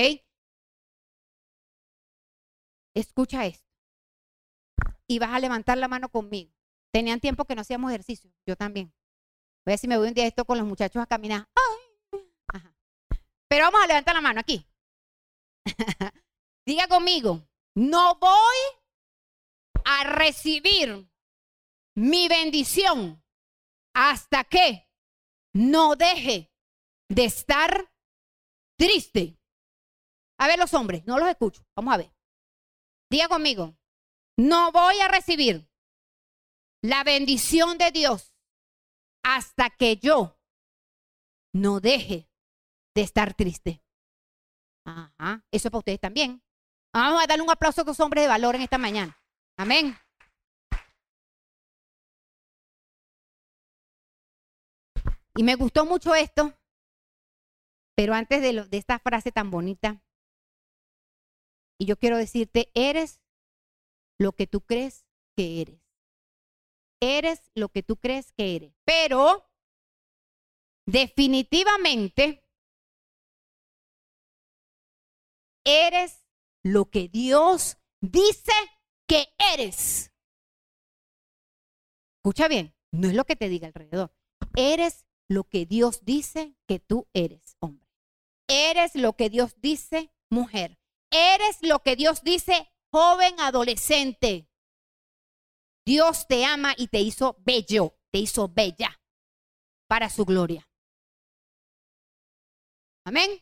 [2.96, 3.70] Escucha esto.
[5.06, 6.52] Y vas a levantar la mano conmigo.
[6.92, 8.34] Tenían tiempo que no hacíamos ejercicio.
[8.48, 8.88] Yo también.
[9.64, 11.48] Voy a ver si me voy un día esto con los muchachos a caminar.
[13.48, 14.66] Pero vamos a levantar la mano aquí.
[16.66, 18.58] Diga conmigo, no voy
[19.86, 21.08] a recibir
[21.98, 23.24] mi bendición
[23.94, 24.88] hasta que
[25.54, 26.54] no deje
[27.10, 27.92] de estar
[28.78, 29.40] triste.
[30.40, 31.66] A ver los hombres, no los escucho.
[31.76, 32.14] Vamos a ver.
[33.10, 33.76] Diga conmigo,
[34.38, 35.68] no voy a recibir
[36.84, 38.36] la bendición de Dios
[39.24, 40.40] hasta que yo
[41.52, 42.30] no deje
[42.94, 43.84] de estar triste.
[44.86, 46.44] Ajá, eso es para ustedes también.
[46.94, 49.20] Vamos a darle un aplauso a los hombres de valor en esta mañana.
[49.58, 49.98] Amén.
[55.38, 56.58] Y me gustó mucho esto,
[57.96, 60.02] pero antes de, de esta frase tan bonita,
[61.80, 63.22] y yo quiero decirte, eres
[64.20, 65.80] lo que tú crees que eres.
[67.00, 68.74] Eres lo que tú crees que eres.
[68.84, 69.48] Pero
[70.88, 72.44] definitivamente
[75.64, 76.26] eres
[76.64, 78.54] lo que Dios dice
[79.08, 80.12] que eres.
[82.18, 84.12] Escucha bien, no es lo que te diga alrededor.
[84.56, 87.88] Eres lo que Dios dice que tú eres, hombre.
[88.48, 90.80] Eres lo que Dios dice, mujer.
[91.12, 94.50] Eres lo que Dios dice, joven, adolescente.
[95.86, 99.02] Dios te ama y te hizo bello, te hizo bella
[99.88, 100.70] para su gloria.
[103.06, 103.42] Amén.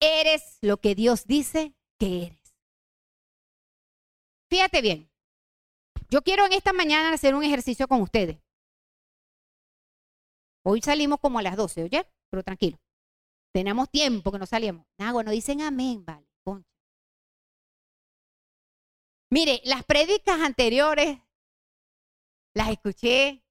[0.00, 2.54] Eres lo que Dios dice que eres.
[4.50, 5.10] Fíjate bien.
[6.10, 8.38] Yo quiero en esta mañana hacer un ejercicio con ustedes.
[10.64, 12.06] Hoy salimos como a las 12, ¿oye?
[12.30, 12.78] Pero tranquilo.
[13.52, 14.86] Tenemos tiempo que no salíamos.
[14.98, 16.30] Ah, bueno, dicen amén, vale.
[19.32, 21.18] Mire, las prédicas anteriores
[22.52, 23.44] las escuché.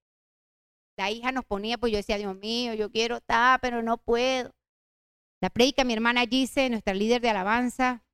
[0.98, 4.54] La hija nos ponía, pues yo decía, Dios mío, yo quiero estar, pero no puedo.
[5.40, 8.04] La prédica, mi hermana Gise, nuestra líder de alabanza,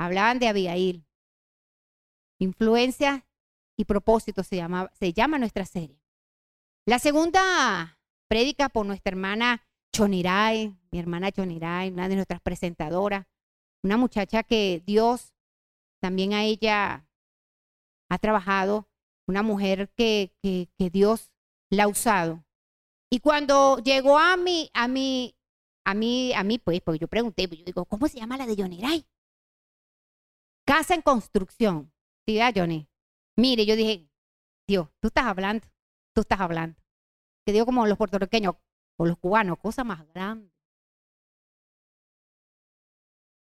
[0.00, 1.06] hablaban de Abigail.
[2.40, 3.24] Influencia
[3.76, 6.00] y propósito se llama, se llama nuestra serie.
[6.88, 9.62] La segunda prédica por nuestra hermana
[9.94, 13.26] Choniray, mi hermana Choniray, una de nuestras presentadoras,
[13.82, 15.34] una muchacha que Dios
[16.00, 17.06] también a ella
[18.08, 18.88] ha trabajado,
[19.26, 21.30] una mujer que, que, Dios
[21.68, 22.42] la ha usado.
[23.10, 25.36] Y cuando llegó a mí, a mí,
[25.84, 28.46] a mí, a mí, pues, porque yo pregunté, pues, yo digo, ¿cómo se llama la
[28.46, 29.06] de Yoniray?
[30.64, 31.92] Casa en construcción.
[32.26, 32.88] ¿Sí, Johnny?
[33.36, 34.08] Mire, yo dije,
[34.66, 35.68] Dios, tú estás hablando
[36.18, 36.76] tú estás hablando.
[37.46, 38.56] Que digo como los puertorriqueños
[38.96, 40.52] o los cubanos, cosa más grande.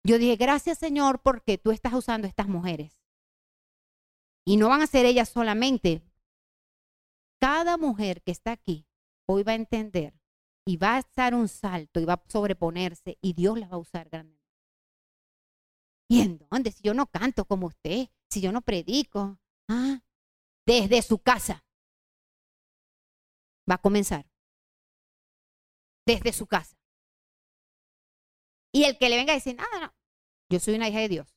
[0.03, 3.01] Yo dije, gracias Señor porque tú estás usando estas mujeres.
[4.45, 6.03] Y no van a ser ellas solamente.
[7.41, 8.85] Cada mujer que está aquí
[9.25, 10.13] hoy va a entender
[10.63, 13.79] y va a estar un salto y va a sobreponerse y Dios la va a
[13.79, 14.45] usar grandemente.
[16.07, 16.71] ¿Y en dónde?
[16.71, 20.03] Si yo no canto como usted, si yo no predico, ah,
[20.65, 21.63] desde su casa
[23.69, 24.25] va a comenzar.
[26.05, 26.77] Desde su casa.
[28.71, 29.95] Y el que le venga a decir, nada, no,
[30.49, 31.35] yo soy una hija de Dios.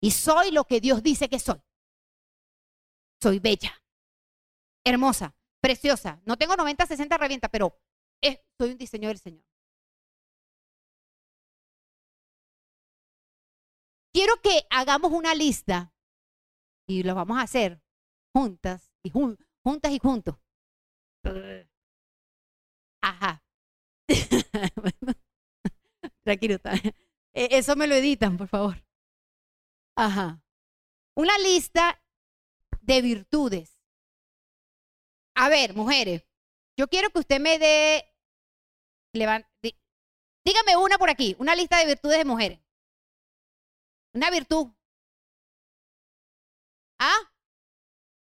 [0.00, 1.62] Y soy lo que Dios dice que soy.
[3.22, 3.80] Soy bella,
[4.84, 6.20] hermosa, preciosa.
[6.26, 7.80] No tengo 90, 60 revienta, pero
[8.58, 9.44] soy un diseño del Señor.
[14.12, 15.94] Quiero que hagamos una lista
[16.86, 17.80] y lo vamos a hacer
[18.34, 20.36] juntas y juntas y juntos.
[23.02, 23.42] Ajá.
[26.24, 26.58] Tranquilo.
[27.34, 28.84] E, eso me lo editan, por favor.
[29.96, 30.42] Ajá.
[31.16, 32.02] Una lista
[32.80, 33.78] de virtudes.
[35.34, 36.26] A ver, mujeres,
[36.76, 38.04] yo quiero que usted me dé,
[40.44, 42.60] dígame una por aquí, una lista de virtudes de mujeres.
[44.14, 44.68] Una virtud.
[46.98, 47.32] ¿Ah?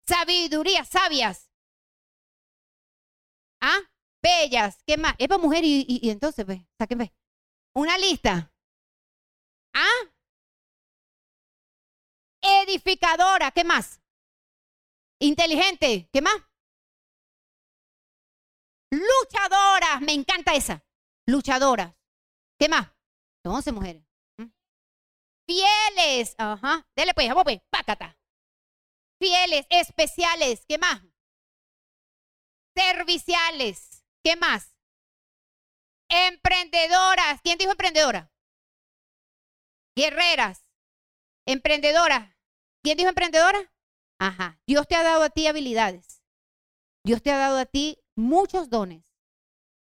[0.06, 1.47] Sabiduría, sabias.
[3.60, 3.78] ¿Ah?
[4.22, 4.82] Bellas.
[4.86, 5.14] ¿Qué más?
[5.18, 7.12] Es para mujer y, y, entonces, ve, sáquenme.
[7.74, 8.52] Una lista.
[9.74, 10.12] ¿Ah?
[12.42, 13.50] Edificadora.
[13.50, 14.00] ¿Qué más?
[15.20, 16.08] Inteligente.
[16.12, 16.36] ¿Qué más?
[18.90, 20.00] Luchadoras.
[20.00, 20.84] Me encanta esa.
[21.26, 21.94] Luchadoras.
[22.58, 22.88] ¿Qué más?
[23.44, 24.02] 11 mujeres.
[24.38, 24.50] ¿Mm?
[25.46, 26.34] Fieles.
[26.38, 26.86] Ajá.
[26.96, 27.60] Dele pues, vamos pues.
[27.70, 28.16] Pácata.
[29.20, 30.64] Fieles, especiales.
[30.66, 31.02] ¿Qué más?
[32.78, 34.04] Serviciales.
[34.22, 34.72] ¿Qué más?
[36.08, 37.40] Emprendedoras.
[37.42, 38.30] ¿Quién dijo emprendedora?
[39.96, 40.64] Guerreras.
[41.44, 42.36] Emprendedoras.
[42.84, 43.72] ¿Quién dijo emprendedora?
[44.20, 44.60] Ajá.
[44.64, 46.22] Dios te ha dado a ti habilidades.
[47.04, 49.04] Dios te ha dado a ti muchos dones,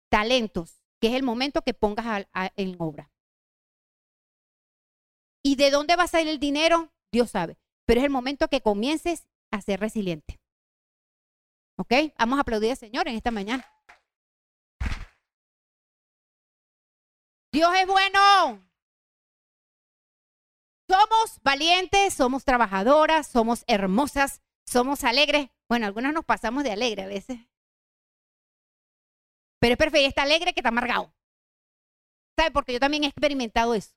[0.09, 3.11] talentos, que es el momento que pongas en obra.
[5.43, 6.93] ¿Y de dónde va a salir el dinero?
[7.11, 7.59] Dios sabe.
[7.85, 10.39] Pero es el momento que comiences a ser resiliente.
[11.79, 11.93] ¿Ok?
[12.19, 13.65] Vamos a aplaudir al Señor en esta mañana.
[17.53, 18.67] Dios es bueno.
[20.89, 25.49] Somos valientes, somos trabajadoras, somos hermosas, somos alegres.
[25.69, 27.39] Bueno, algunas nos pasamos de alegre a veces.
[29.59, 31.13] Pero es preferible estar alegre que estar amargado.
[32.37, 32.51] ¿Sabe?
[32.51, 33.95] Porque yo también he experimentado eso.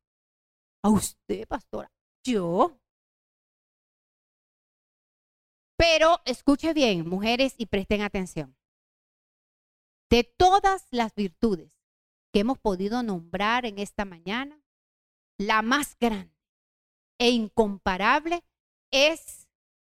[0.83, 1.91] A usted, pastora.
[2.23, 2.79] Yo.
[5.79, 8.53] Pero escuche bien, mujeres, y presten atención.
[10.09, 11.73] De todas las virtudes
[12.33, 14.61] que hemos podido nombrar en esta mañana,
[15.37, 16.35] la más grande
[17.17, 18.43] e incomparable
[18.91, 19.47] es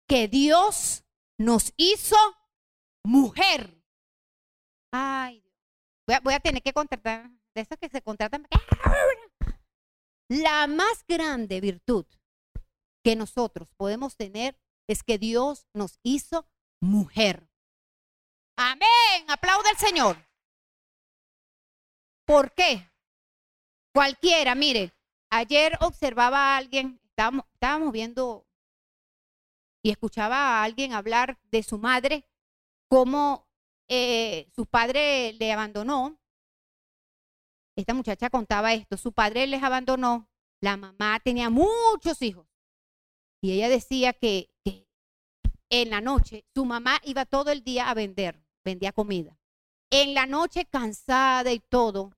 [0.06, 1.02] que Dios
[1.38, 2.16] nos hizo
[3.02, 3.82] mujer.
[4.92, 5.42] Ay,
[6.06, 8.46] voy a, voy a tener que contratar, de esos que se contratan.
[10.28, 12.04] La más grande virtud
[13.02, 14.60] que nosotros podemos tener
[14.90, 16.48] es que Dios nos hizo
[16.80, 17.48] mujer.
[18.56, 19.24] Amén.
[19.28, 20.16] Aplaude al Señor.
[22.26, 22.90] ¿Por qué?
[23.94, 24.92] Cualquiera, mire,
[25.30, 28.46] ayer observaba a alguien, estábamos, viendo
[29.82, 32.28] y escuchaba a alguien hablar de su madre,
[32.88, 33.48] cómo
[33.88, 36.18] eh, su padre le abandonó.
[37.76, 40.28] Esta muchacha contaba esto, su padre les abandonó,
[40.60, 42.49] la mamá tenía muchos hijos.
[43.40, 44.50] Y ella decía que,
[45.72, 49.38] en la noche su mamá iba todo el día a vender, vendía comida.
[49.90, 52.12] En la noche cansada y todo,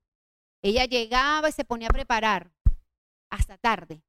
[0.63, 2.51] ella llegaba y se ponía a preparar
[3.31, 4.03] hasta tarde.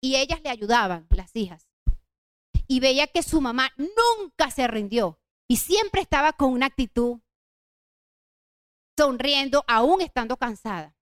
[0.00, 1.68] Y ellas le ayudaban, las hijas.
[2.66, 7.20] Y veía que su mamá nunca se rindió y siempre estaba con una actitud
[8.96, 10.94] sonriendo, aún estando cansada.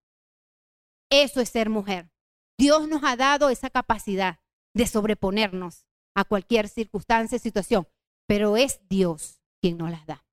[1.11, 2.11] Eso es ser mujer.
[2.59, 4.41] Dios nos ha dado esa capacidad
[4.79, 7.89] de sobreponernos a cualquier circunstancia, situación,
[8.26, 10.24] pero es Dios quien nos las da.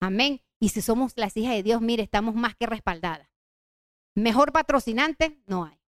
[0.00, 0.42] Amén.
[0.60, 3.26] Y si somos las hijas de Dios, mire, estamos más que respaldadas.
[4.14, 5.80] Mejor patrocinante no hay.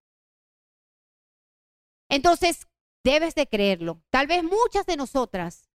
[2.08, 2.66] Entonces,
[3.04, 4.02] debes de creerlo.
[4.08, 5.68] Tal vez muchas de nosotras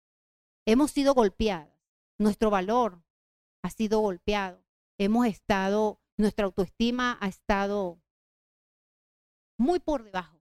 [0.67, 1.77] hemos sido golpeadas.
[2.17, 3.03] Nuestro valor
[3.63, 4.65] ha sido golpeado.
[4.99, 8.01] Hemos estado, nuestra autoestima ha estado
[9.57, 10.38] muy por debajo.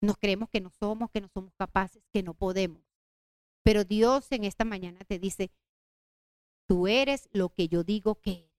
[0.00, 2.82] Nos creemos que no somos, que no somos capaces, que no podemos.
[3.62, 5.50] Pero Dios en esta mañana te dice,
[6.68, 8.50] tú eres lo que yo digo que eres.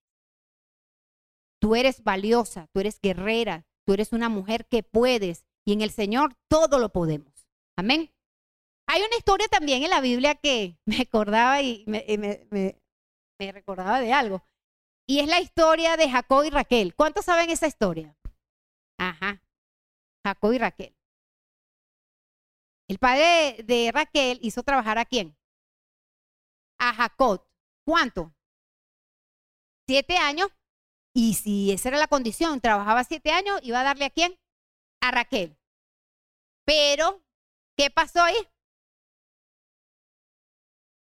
[1.60, 5.92] Tú eres valiosa, tú eres guerrera, Tú eres una mujer que puedes y en el
[5.92, 7.48] Señor todo lo podemos.
[7.78, 8.12] Amén.
[8.88, 12.04] Hay una historia también en la Biblia que me acordaba y me,
[12.50, 14.44] me, recordaba de algo.
[15.08, 16.96] Y es la historia de Jacob y Raquel.
[16.96, 18.18] ¿Cuántos saben esa historia?
[18.98, 19.42] Ajá.
[20.26, 20.95] Jacob y Raquel.
[22.88, 25.36] El padre de Raquel hizo trabajar a quién?
[26.80, 27.48] A Jacob.
[27.86, 28.34] ¿Cuánto?
[29.88, 30.50] Siete años.
[31.14, 34.38] Y si esa era la condición, trabajaba siete años, iba a darle a quién?
[35.02, 35.58] A Raquel.
[36.66, 37.24] Pero,
[37.78, 38.36] ¿qué pasó ahí?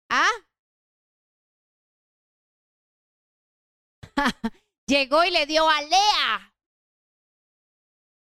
[0.10, 0.30] ¿Ah?
[4.88, 6.54] Llegó y le dio a Lea.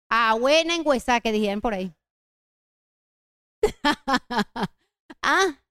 [0.09, 1.95] A buena engüesa que dijeron por ahí.
[5.21, 5.61] ah.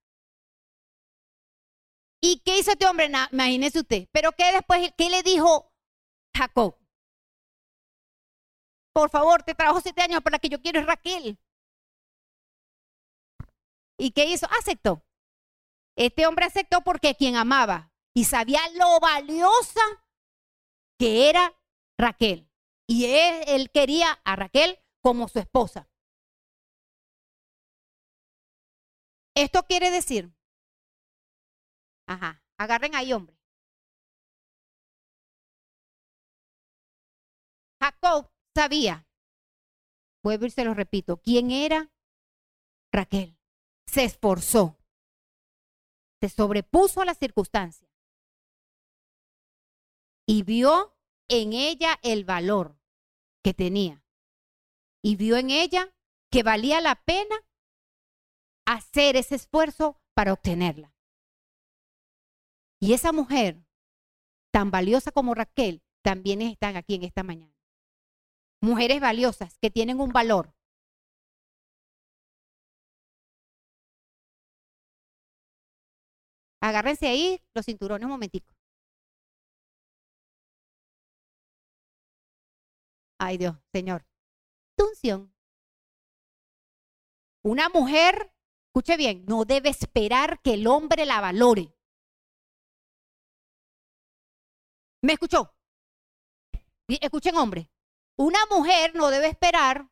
[2.21, 3.11] ¿Y qué hizo este hombre?
[3.31, 4.07] imagínese usted.
[4.11, 5.71] Pero ¿qué después, qué le dijo
[6.35, 6.77] Jacob?
[8.93, 11.39] Por favor, te trabajo siete años, pero la que yo quiero es Raquel.
[13.97, 14.47] ¿Y qué hizo?
[14.59, 15.03] Aceptó.
[15.95, 19.81] Este hombre aceptó porque quien amaba y sabía lo valiosa
[20.97, 21.55] que era
[21.97, 22.49] Raquel.
[22.87, 25.87] Y él, quería a Raquel como su esposa.
[29.35, 30.33] Esto quiere decir,
[32.07, 33.37] ajá, agarren ahí, hombre.
[37.81, 39.07] Jacob sabía,
[40.23, 41.91] vuelvo y se lo repito, quién era
[42.91, 43.37] Raquel.
[43.87, 44.77] Se esforzó,
[46.21, 47.91] se sobrepuso a las circunstancias
[50.27, 50.95] y vio
[51.27, 52.79] en ella el valor
[53.43, 54.03] que tenía.
[55.03, 55.93] Y vio en ella
[56.29, 57.35] que valía la pena
[58.65, 60.93] hacer ese esfuerzo para obtenerla.
[62.79, 63.63] Y esa mujer,
[64.51, 67.53] tan valiosa como Raquel, también están aquí en esta mañana.
[68.61, 70.53] Mujeres valiosas que tienen un valor.
[76.61, 78.53] Agárrense ahí los cinturones un momentico.
[83.19, 84.05] Ay Dios, Señor.
[84.75, 85.33] Tunción.
[87.43, 88.30] Una mujer,
[88.71, 91.75] escuche bien, no debe esperar que el hombre la valore.
[95.01, 95.53] ¿Me escuchó?
[96.87, 97.69] Escuchen, hombre.
[98.17, 99.89] Una mujer no debe esperar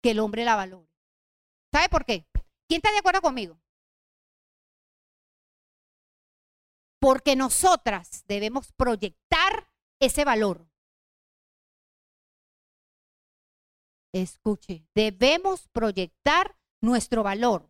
[0.00, 0.88] que el hombre la valore.
[1.72, 2.28] ¿Sabe por qué?
[2.68, 3.60] ¿Quién está de acuerdo conmigo?
[7.00, 9.68] Porque nosotras debemos proyectar
[10.00, 10.68] ese valor.
[14.12, 17.68] Escuche, debemos proyectar nuestro valor.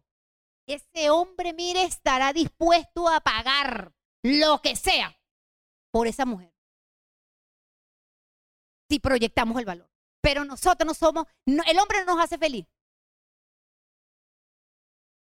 [0.67, 5.19] Ese hombre, mire, estará dispuesto a pagar lo que sea
[5.91, 6.53] por esa mujer.
[8.91, 9.91] Si proyectamos el valor.
[10.21, 12.67] Pero nosotros no somos, el hombre no nos hace feliz.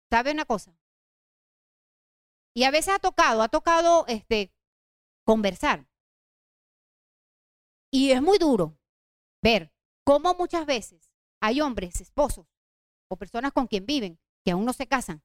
[0.09, 0.77] ¿Sabe una cosa?
[2.53, 4.53] Y a veces ha tocado, ha tocado este,
[5.25, 5.87] conversar.
[7.89, 8.77] Y es muy duro
[9.41, 9.73] ver
[10.05, 11.09] cómo muchas veces
[11.41, 12.51] hay hombres, esposos
[13.11, 15.21] o personas con quien viven que aún no se casan,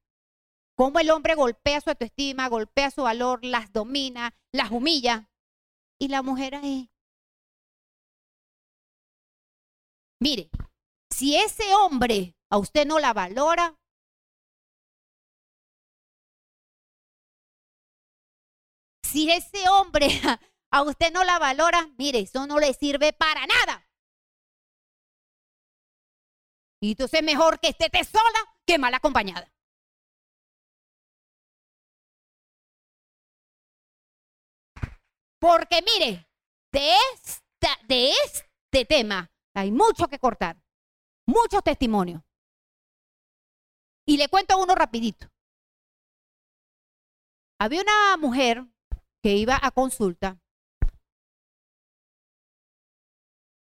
[0.77, 5.31] cómo el hombre golpea su autoestima, golpea su valor, las domina, las humilla
[5.99, 6.91] y la mujer ahí.
[10.21, 10.51] Mire,
[11.11, 13.79] si ese hombre a usted no la valora,
[19.05, 20.09] si ese hombre
[20.73, 23.86] a usted no la valora, mire, eso no le sirve para nada.
[26.87, 29.53] Y entonces es mejor que esté sola que mal acompañada.
[35.41, 36.29] Porque mire,
[36.71, 40.63] de, esta, de este tema hay mucho que cortar,
[41.27, 42.23] muchos testimonios.
[44.07, 45.27] Y le cuento uno rapidito.
[47.59, 48.65] Había una mujer
[49.25, 50.39] que iba a consulta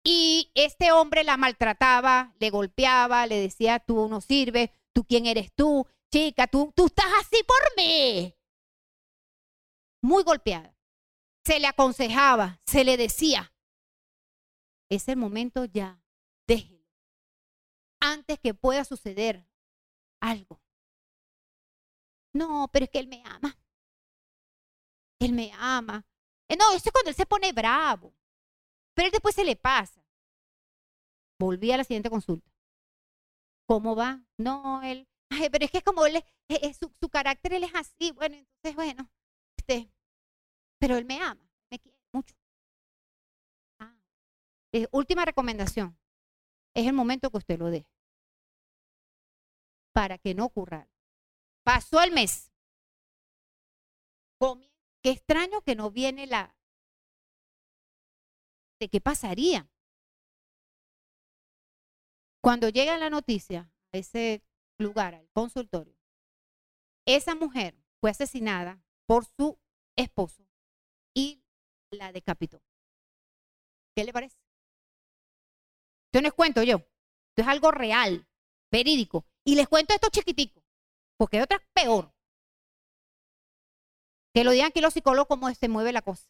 [0.04, 5.52] Y este hombre la maltrataba, le golpeaba, le decía, tú no sirves, tú quién eres
[5.54, 8.34] tú, chica, tú, tú estás así por mí.
[10.02, 10.76] Muy golpeada.
[11.44, 13.52] Se le aconsejaba, se le decía,
[14.88, 16.02] es el momento ya,
[16.46, 16.86] déjelo.
[18.00, 19.48] Antes que pueda suceder
[20.20, 20.60] algo.
[22.34, 23.58] No, pero es que él me ama.
[25.20, 26.04] Él me ama.
[26.48, 28.14] Eh, no, eso es cuando él se pone bravo.
[28.94, 30.04] Pero después se le pasa.
[31.38, 32.50] Volví a la siguiente consulta.
[33.66, 34.20] ¿Cómo va?
[34.36, 36.22] No, él, ay, pero es que es como él,
[36.78, 38.12] su, su, carácter, él es así.
[38.12, 39.10] Bueno, entonces, bueno,
[39.56, 39.90] este,
[40.78, 42.34] pero él me ama, me quiere mucho.
[43.78, 43.94] Ah.
[44.72, 45.98] eh, última recomendación,
[46.74, 47.86] es el momento que usted lo dé.
[49.92, 50.88] Para que no ocurra.
[51.64, 52.52] Pasó el mes.
[55.02, 56.54] Qué extraño que no viene la...
[58.82, 59.70] ¿De qué pasaría?
[62.42, 64.42] Cuando llega la noticia a ese
[64.76, 65.96] lugar, al consultorio,
[67.06, 69.56] esa mujer fue asesinada por su
[69.94, 70.44] esposo
[71.14, 71.44] y
[71.92, 72.60] la decapitó.
[73.94, 74.36] ¿Qué le parece?
[76.06, 76.78] Esto no es cuento yo.
[76.78, 78.26] Esto es algo real,
[78.72, 79.24] verídico.
[79.44, 80.60] Y les cuento esto chiquitico,
[81.16, 82.12] porque hay otra peor.
[84.34, 86.28] Que lo digan aquí los psicólogos cómo se mueve la cosa.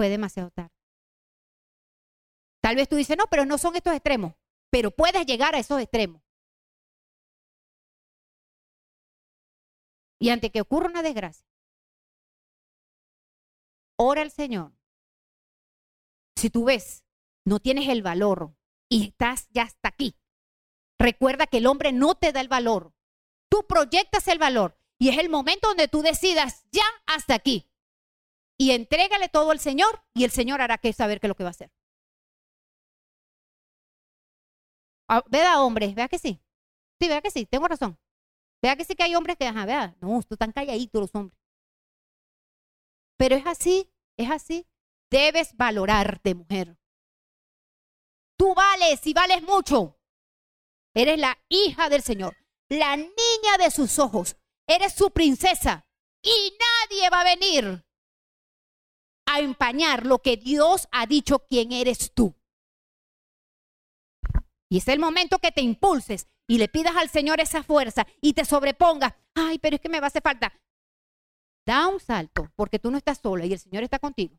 [0.00, 0.72] Fue demasiado tarde.
[2.62, 4.32] Tal vez tú dices, no, pero no son estos extremos.
[4.70, 6.22] Pero puedes llegar a esos extremos.
[10.18, 11.46] Y ante que ocurra una desgracia,
[13.98, 14.72] ora al Señor
[16.34, 17.04] si tú ves,
[17.44, 18.56] no tienes el valor
[18.88, 20.16] y estás ya hasta aquí,
[20.98, 22.94] recuerda que el hombre no te da el valor.
[23.50, 27.69] Tú proyectas el valor y es el momento donde tú decidas ya hasta aquí.
[28.60, 31.44] Y entrégale todo al Señor y el Señor hará que saber qué es lo que
[31.44, 31.72] va a hacer.
[35.08, 36.42] Ah, vea, hombres, vea que sí.
[37.00, 37.98] Sí, vea que sí, tengo razón.
[38.60, 41.40] Vea que sí que hay hombres que, ajá, vea, no, están calladitos los hombres.
[43.16, 44.66] Pero es así, es así.
[45.10, 46.76] Debes valorarte, mujer.
[48.36, 49.98] Tú vales y vales mucho.
[50.94, 52.36] Eres la hija del Señor,
[52.68, 54.36] la niña de sus ojos.
[54.68, 55.86] Eres su princesa
[56.22, 57.89] y nadie va a venir
[59.34, 62.34] a empañar lo que Dios ha dicho quién eres tú.
[64.68, 68.32] Y es el momento que te impulses y le pidas al Señor esa fuerza y
[68.32, 69.14] te sobrepongas.
[69.34, 70.52] Ay, pero es que me va a hacer falta.
[71.66, 74.36] Da un salto porque tú no estás sola y el Señor está contigo.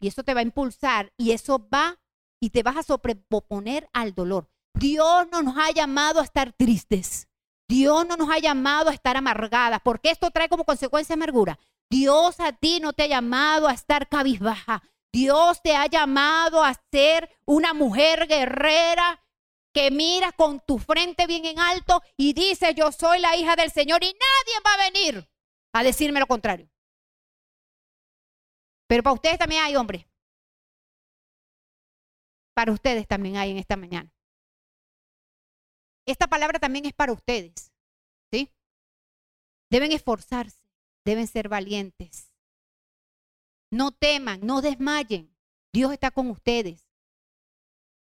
[0.00, 2.00] Y eso te va a impulsar y eso va
[2.40, 4.48] y te vas a sobreponer al dolor.
[4.74, 7.28] Dios no nos ha llamado a estar tristes.
[7.68, 11.58] Dios no nos ha llamado a estar amargadas, porque esto trae como consecuencia amargura.
[11.92, 14.82] Dios a ti no te ha llamado a estar cabizbaja.
[15.12, 19.22] Dios te ha llamado a ser una mujer guerrera
[19.74, 23.70] que mira con tu frente bien en alto y dice, yo soy la hija del
[23.70, 25.30] Señor y nadie va a venir
[25.74, 26.66] a decirme lo contrario.
[28.86, 30.06] Pero para ustedes también hay hombres.
[32.54, 34.10] Para ustedes también hay en esta mañana.
[36.06, 37.70] Esta palabra también es para ustedes.
[38.30, 38.50] ¿Sí?
[39.70, 40.61] Deben esforzarse,
[41.04, 42.30] deben ser valientes.
[43.70, 45.34] No teman, no desmayen.
[45.72, 46.86] Dios está con ustedes.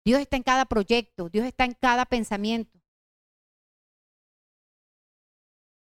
[0.06, 2.78] Dios está en cada proyecto, Dios está en cada pensamiento.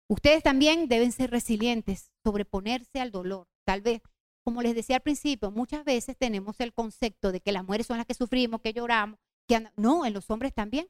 [0.08, 3.48] Ustedes también deben ser resilientes, sobreponerse al dolor.
[3.66, 4.02] Tal vez
[4.46, 7.98] como les decía al principio, muchas veces tenemos el concepto de que las mujeres son
[7.98, 10.88] las que sufrimos, que lloramos, que no, en los hombres también.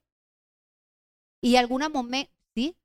[1.41, 2.75] Y alguna momento, ¿sí?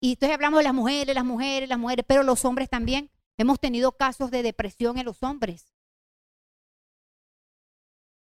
[0.00, 3.10] Y entonces hablamos de las mujeres, las mujeres, las mujeres, pero los hombres también.
[3.36, 5.72] Hemos tenido casos de depresión en los hombres.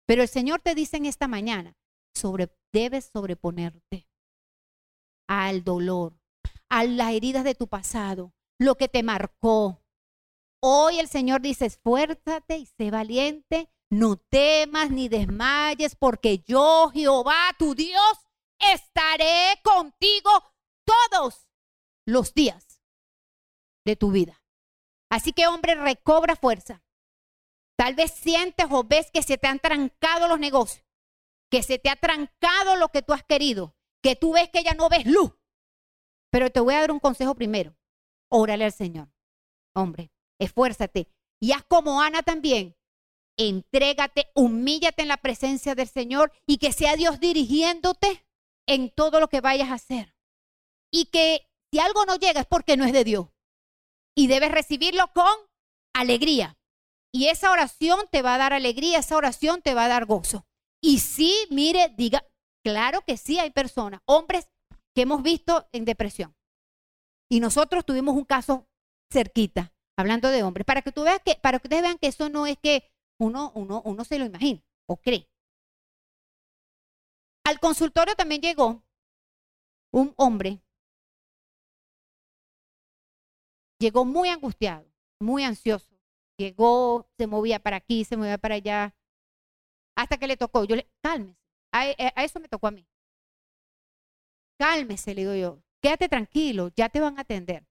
[0.05, 1.75] Pero el Señor te dice en esta mañana,
[2.71, 4.07] debes sobreponerte
[5.27, 6.19] al dolor,
[6.69, 9.81] a las heridas de tu pasado, lo que te marcó,
[10.59, 17.55] Hoy el Señor dice, esfuérzate y sé valiente, no temas ni desmayes, porque yo, Jehová,
[17.59, 18.17] tu Dios,
[18.59, 20.29] estaré contigo
[20.83, 21.46] todos
[22.07, 22.81] los días
[23.85, 24.41] de tu vida.
[25.09, 26.83] Así que, hombre, recobra fuerza.
[27.77, 30.85] Tal vez sientes o ves que se te han trancado los negocios,
[31.51, 34.73] que se te ha trancado lo que tú has querido, que tú ves que ya
[34.73, 35.31] no ves luz.
[36.31, 37.77] Pero te voy a dar un consejo primero.
[38.29, 39.09] Órale al Señor.
[39.75, 41.09] Hombre, esfuérzate.
[41.39, 42.75] Y haz como Ana también.
[43.37, 48.25] Entrégate, humíllate en la presencia del Señor y que sea Dios dirigiéndote
[48.65, 50.15] en todo lo que vayas a hacer.
[50.91, 53.27] Y que si algo no llega es porque no es de Dios.
[54.15, 55.31] Y debes recibirlo con
[55.93, 56.57] alegría.
[57.13, 60.45] Y esa oración te va a dar alegría, esa oración te va a dar gozo.
[60.81, 62.25] Y sí, mire, diga,
[62.63, 64.47] claro que sí hay personas, hombres
[64.95, 66.35] que hemos visto en depresión.
[67.29, 68.67] Y nosotros tuvimos un caso
[69.11, 72.29] cerquita hablando de hombres, para que tú veas que, para que ustedes vean que eso
[72.29, 75.27] no es que uno, uno, uno se lo imagina o cree.
[77.43, 78.83] Al consultorio también llegó
[79.91, 80.61] un hombre,
[83.79, 84.85] llegó muy angustiado,
[85.19, 85.97] muy ansioso,
[86.37, 88.95] llegó, se movía para aquí, se movía para allá,
[89.95, 91.39] hasta que le tocó, yo le, cálmese,
[91.71, 91.81] a,
[92.15, 92.87] a eso me tocó a mí.
[94.59, 97.65] Cálmese, le digo yo, quédate tranquilo, ya te van a atender.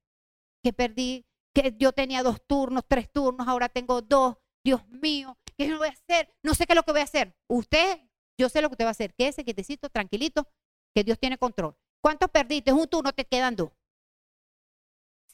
[0.62, 4.36] Que perdí que yo tenía dos turnos, tres turnos, ahora tengo dos.
[4.64, 6.34] Dios mío, ¿qué voy a hacer?
[6.42, 7.34] No sé qué es lo que voy a hacer.
[7.48, 8.00] Usted,
[8.38, 9.14] yo sé lo que usted va a hacer.
[9.14, 10.46] Quédese quietecito, tranquilito,
[10.94, 11.76] que Dios tiene control.
[12.02, 12.72] ¿Cuántos perdiste?
[12.72, 13.70] Un turno, te quedan dos.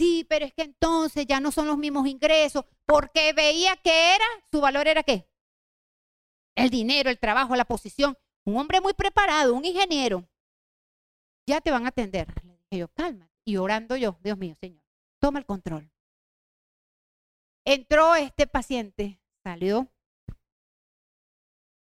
[0.03, 4.25] Sí, pero es que entonces ya no son los mismos ingresos, porque veía que era,
[4.51, 5.31] su valor era qué?
[6.57, 8.19] El dinero, el trabajo, la posición.
[8.45, 10.29] Un hombre muy preparado, un ingeniero.
[11.47, 12.27] Ya te van a atender.
[12.43, 13.31] Le dije yo, calma.
[13.45, 14.83] Y orando yo, Dios mío, Señor,
[15.21, 15.89] toma el control.
[17.65, 19.87] Entró este paciente, salió.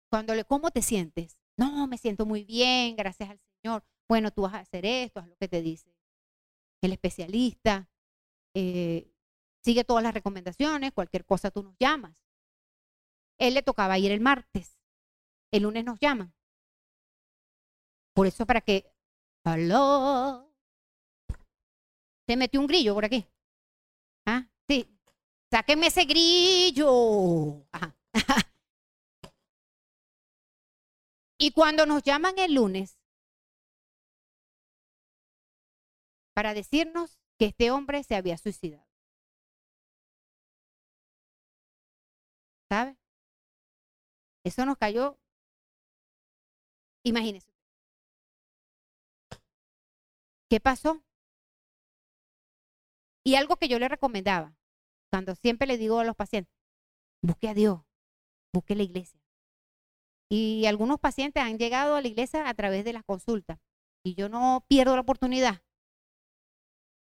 [0.10, 1.38] Cuando le, ¿cómo te sientes?
[1.58, 3.84] No, me siento muy bien, gracias al Señor.
[4.08, 5.94] Bueno, tú vas a hacer esto, haz lo que te dice
[6.82, 7.90] el especialista.
[8.56, 9.12] Eh,
[9.64, 12.16] sigue todas las recomendaciones, cualquier cosa tú nos llamas.
[13.38, 14.80] Él le tocaba ir el martes,
[15.52, 16.34] el lunes nos llaman.
[18.14, 18.92] Por eso para que...
[19.46, 20.54] ¡Aló!
[22.28, 23.26] Se metió un grillo por aquí.
[24.26, 24.46] ¿Ah?
[24.68, 24.86] Sí.
[25.50, 27.66] Sáquenme ese grillo.
[31.40, 33.00] y cuando nos llaman el lunes
[36.36, 38.86] para decirnos que este hombre se había suicidado.
[42.70, 42.98] ¿Sabe?
[44.44, 45.18] Eso nos cayó.
[47.04, 47.52] Imagínense.
[50.50, 51.02] ¿Qué pasó?
[53.24, 54.56] Y algo que yo le recomendaba,
[55.10, 56.54] cuando siempre le digo a los pacientes,
[57.22, 57.82] busque a Dios,
[58.54, 59.22] busque la iglesia.
[60.30, 63.60] Y algunos pacientes han llegado a la iglesia a través de las consultas.
[64.04, 65.64] Y yo no pierdo la oportunidad.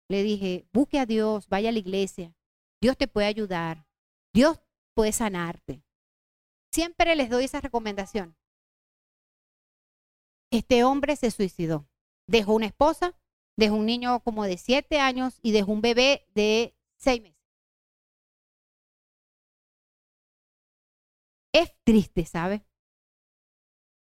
[0.08, 2.34] Le dije, busque a Dios, vaya a la iglesia.
[2.80, 3.86] Dios te puede ayudar.
[4.32, 4.58] Dios
[4.94, 5.82] puede sanarte.
[6.72, 8.36] Siempre les doy esa recomendación.
[10.50, 11.86] Este hombre se suicidó.
[12.26, 13.14] Dejó una esposa,
[13.56, 17.38] dejó un niño como de siete años y dejó un bebé de seis meses.
[21.52, 22.64] Es triste, ¿sabe?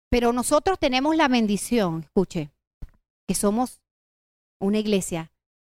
[0.10, 2.52] Pero nosotros tenemos la bendición, escuche,
[3.28, 3.82] que somos
[4.60, 5.30] una iglesia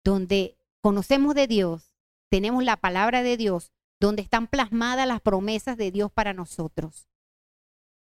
[0.08, 1.94] donde conocemos de Dios,
[2.30, 7.10] tenemos la palabra de Dios, donde están plasmadas las promesas de Dios para nosotros.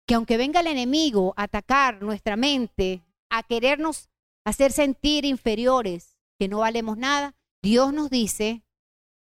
[0.07, 4.09] Que aunque venga el enemigo a atacar nuestra mente, a querernos
[4.45, 8.63] hacer sentir inferiores, que no valemos nada, Dios nos dice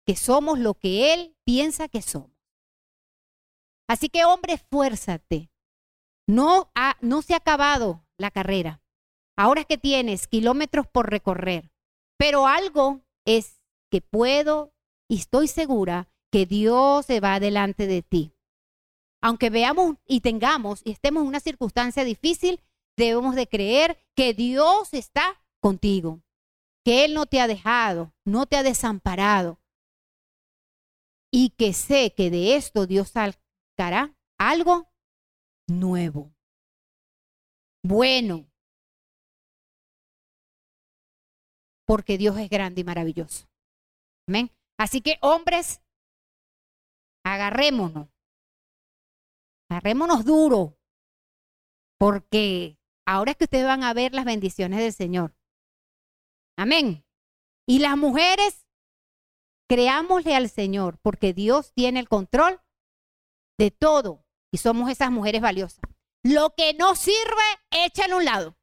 [0.06, 2.36] que somos lo que Él piensa que somos.
[3.88, 5.50] Así que hombre, esfuérzate.
[6.26, 8.82] No, no se ha acabado la carrera.
[9.36, 11.72] Ahora es que tienes kilómetros por recorrer.
[12.18, 13.60] Pero algo es
[13.90, 14.74] que puedo
[15.08, 18.34] y estoy segura que Dios se va delante de ti.
[19.22, 22.60] Aunque veamos y tengamos y estemos en una circunstancia difícil,
[22.96, 26.20] debemos de creer que Dios está contigo,
[26.84, 29.58] que Él no te ha dejado, no te ha desamparado
[31.30, 34.88] y que sé que de esto Dios sacará algo
[35.66, 36.32] nuevo,
[37.82, 38.47] bueno,
[41.89, 43.49] porque Dios es grande y maravilloso.
[44.28, 44.51] Amén.
[44.78, 45.80] Así que hombres,
[47.24, 48.09] agarrémonos.
[49.70, 50.78] Agarrémonos duro.
[51.99, 55.34] Porque ahora es que ustedes van a ver las bendiciones del Señor.
[56.59, 57.07] Amén.
[57.66, 58.66] Y las mujeres,
[59.66, 62.61] creámosle al Señor, porque Dios tiene el control
[63.59, 64.26] de todo.
[64.53, 65.80] Y somos esas mujeres valiosas.
[66.22, 67.16] Lo que no sirve,
[67.70, 68.57] échalo a un lado.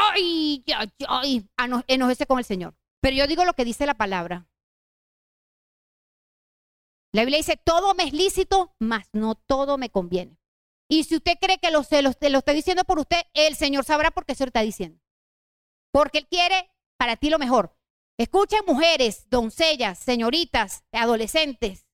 [0.00, 1.48] Ay, ay, ay,
[1.86, 2.74] enojese con el Señor.
[3.00, 4.46] Pero yo digo lo que dice la palabra.
[7.12, 10.38] La Biblia dice, todo me es lícito, mas no todo me conviene.
[10.88, 14.10] Y si usted cree que lo, lo, lo está diciendo por usted, el Señor sabrá
[14.10, 15.00] por qué se lo está diciendo.
[15.92, 17.76] Porque Él quiere para ti lo mejor.
[18.18, 21.86] Escuchen mujeres, doncellas, señoritas, adolescentes.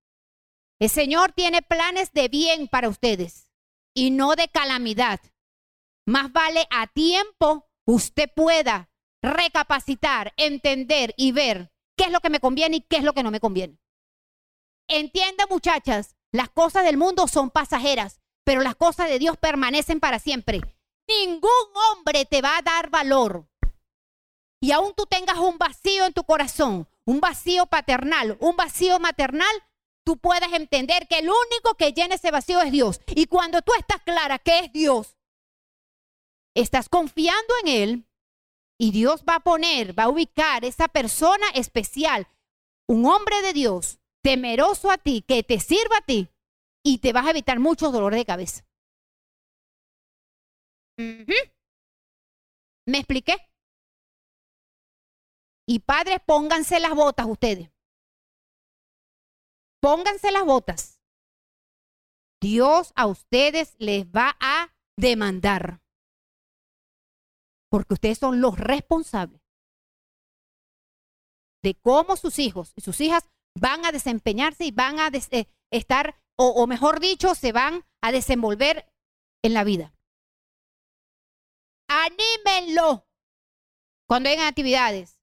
[0.78, 3.50] El Señor tiene planes de bien para ustedes
[3.94, 5.20] y no de calamidad.
[6.04, 8.90] Más vale a tiempo usted pueda
[9.22, 13.22] recapacitar, entender y ver qué es lo que me conviene y qué es lo que
[13.22, 13.78] no me conviene.
[14.88, 20.18] Entienda muchachas, las cosas del mundo son pasajeras, pero las cosas de Dios permanecen para
[20.18, 20.60] siempre.
[21.08, 21.50] Ningún
[21.90, 23.48] hombre te va a dar valor.
[24.60, 29.54] Y aún tú tengas un vacío en tu corazón, un vacío paternal, un vacío maternal,
[30.04, 33.00] tú puedes entender que el único que llena ese vacío es Dios.
[33.08, 35.15] Y cuando tú estás clara que es Dios,
[36.56, 38.08] Estás confiando en Él
[38.80, 42.28] y Dios va a poner, va a ubicar esa persona especial,
[42.88, 46.30] un hombre de Dios, temeroso a ti, que te sirva a ti
[46.82, 48.64] y te vas a evitar muchos dolores de cabeza.
[50.96, 53.36] ¿Me expliqué?
[55.68, 57.70] Y padres, pónganse las botas ustedes.
[59.82, 61.02] Pónganse las botas.
[62.40, 65.82] Dios a ustedes les va a demandar.
[67.70, 69.40] Porque ustedes son los responsables
[71.62, 76.14] de cómo sus hijos y sus hijas van a desempeñarse y van a eh, estar,
[76.36, 78.86] o, mejor dicho, se van a desenvolver
[79.42, 79.92] en la vida.
[81.88, 83.06] Anímenlo
[84.06, 85.18] cuando hagan actividades.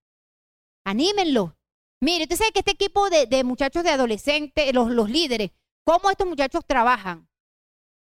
[0.85, 1.55] Anímenlo.
[2.01, 5.51] Mire, usted sabe que este equipo de, muchachos de adolescentes, los líderes,
[5.85, 7.29] ¿cómo estos muchachos trabajan?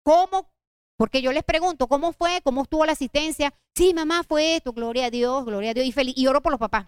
[0.04, 0.54] ¿Cómo?
[0.98, 2.42] Porque yo les pregunto, ¿cómo fue?
[2.44, 3.54] ¿Cómo estuvo la asistencia?
[3.76, 6.16] Sí, mamá, fue esto, gloria a Dios, gloria a Dios, y feliz.
[6.18, 6.88] Y oro por los papás.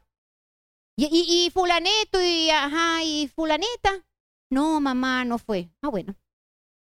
[0.95, 4.05] Y, y, y fulanito, y ajá, y fulanita.
[4.49, 5.69] No, mamá, no fue.
[5.81, 6.15] Ah, bueno,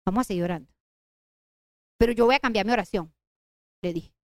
[0.06, 0.72] vamos a seguir orando.
[1.98, 3.12] Pero yo voy a cambiar mi oración,
[3.82, 4.14] le dije.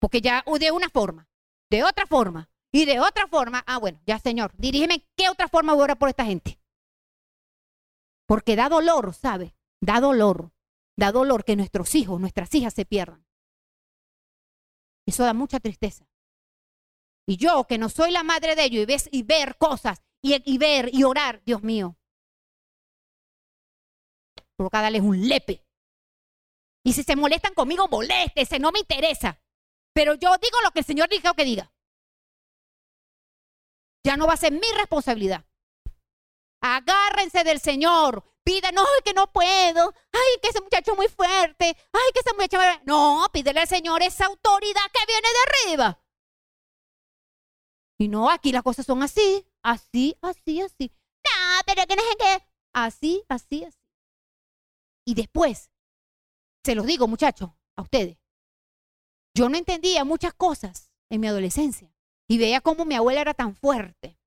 [0.00, 1.28] Porque ya de una forma,
[1.70, 5.72] de otra forma y de otra forma, ah, bueno, ya Señor, dirígeme qué otra forma
[5.72, 6.57] voy a orar por esta gente.
[8.28, 9.56] Porque da dolor, ¿sabe?
[9.80, 10.52] Da dolor.
[10.96, 13.24] Da dolor que nuestros hijos, nuestras hijas se pierdan.
[15.06, 16.06] Eso da mucha tristeza.
[17.26, 20.58] Y yo, que no soy la madre de ellos, y, ves, y ver cosas, y,
[20.58, 21.96] ver y orar, Dios mío.
[24.56, 25.64] Provoca darles un lepe.
[26.84, 29.40] Y si se molestan conmigo, moléstese, no me interesa.
[29.94, 31.72] Pero yo digo lo que el Señor dijo que diga.
[34.04, 35.47] Ya no va a ser mi responsabilidad.
[36.60, 38.24] Agárrense del Señor.
[38.44, 39.92] Pida, no, que no puedo.
[40.12, 41.66] Ay, que ese muchacho es muy fuerte.
[41.66, 42.80] Ay, que ese muchacho.
[42.84, 46.02] No, pídele al Señor esa autoridad que viene de arriba.
[47.98, 50.92] Y no, aquí las cosas son así, así, así, así.
[51.24, 52.48] No, pero que no es que.
[52.72, 53.78] Así, así, así.
[55.04, 55.70] Y después,
[56.64, 58.18] se los digo, muchachos, a ustedes.
[59.34, 61.94] Yo no entendía muchas cosas en mi adolescencia
[62.28, 64.17] y veía cómo mi abuela era tan fuerte.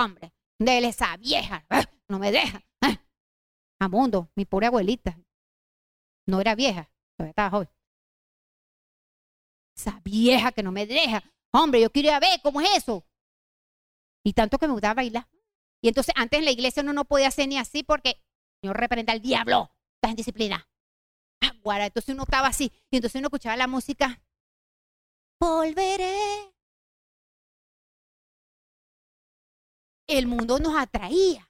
[0.00, 2.62] ¡Eh, hombre, déle esa vieja, ¡Eh, no me deja.
[2.82, 2.98] ¡Eh!
[3.80, 5.18] A mundo, mi pobre abuelita.
[6.26, 7.68] No era vieja, todavía estaba joven.
[9.76, 11.22] Esa vieja que no me deja.
[11.52, 13.04] Hombre, yo quiero ir a ver cómo es eso.
[14.24, 15.28] Y tanto que me gustaba bailar.
[15.82, 18.22] Y entonces antes en la iglesia uno no podía hacer ni así porque
[18.60, 19.70] Señor reprenda al diablo.
[19.96, 20.70] Estás en disciplina.
[21.64, 24.22] Entonces uno estaba así y entonces uno escuchaba la música.
[25.38, 26.52] Volveré.
[30.10, 31.48] El mundo nos atraía.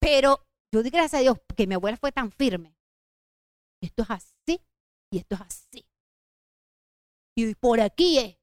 [0.00, 2.76] Pero yo di gracias a Dios que mi abuela fue tan firme.
[3.82, 4.60] Esto es así
[5.10, 5.84] y esto es así.
[7.36, 8.38] Y por aquí es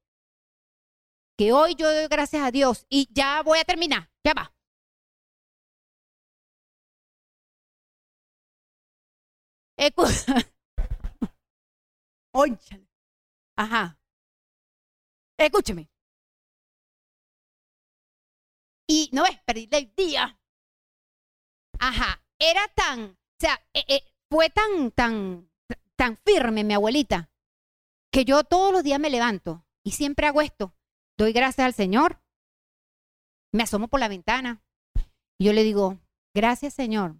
[1.38, 4.10] que hoy yo doy gracias a Dios y ya voy a terminar.
[4.22, 4.54] Ya va.
[13.56, 13.98] Ajá.
[15.38, 15.91] Escúcheme.
[18.92, 20.38] Y no ves, perdí el día.
[21.78, 22.22] Ajá.
[22.38, 25.50] Era tan, o sea, eh, eh, fue tan, tan,
[25.96, 27.30] tan firme mi abuelita
[28.12, 30.76] que yo todos los días me levanto y siempre hago esto.
[31.16, 32.22] Doy gracias al Señor.
[33.50, 34.62] Me asomo por la ventana
[35.38, 35.98] y yo le digo,
[36.34, 37.16] gracias Señor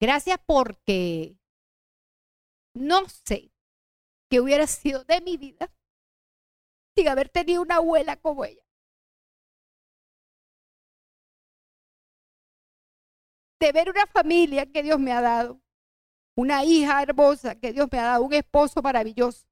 [0.00, 1.36] Gracias porque
[2.74, 3.52] no sé
[4.30, 5.74] qué hubiera sido de mi vida
[6.96, 8.61] sin haber tenido una abuela como ella.
[13.62, 15.60] De ver una familia que Dios me ha dado,
[16.36, 19.46] una hija hermosa que Dios me ha dado, un esposo maravilloso,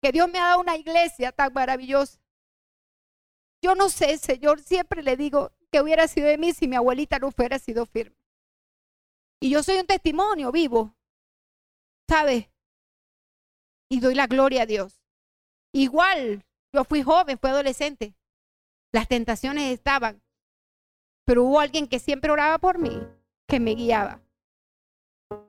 [0.00, 2.20] que Dios me ha dado una iglesia tan maravillosa.
[3.60, 7.18] Yo no sé, Señor, siempre le digo que hubiera sido de mí si mi abuelita
[7.18, 8.16] no fuera sido firme.
[9.40, 10.94] Y yo soy un testimonio vivo,
[12.08, 12.48] ¿sabes?
[13.90, 15.02] Y doy la gloria a Dios.
[15.72, 18.14] Igual, yo fui joven, fui adolescente.
[18.92, 20.22] Las tentaciones estaban.
[21.26, 23.06] Pero hubo alguien que siempre oraba por mí,
[23.46, 24.22] que me guiaba.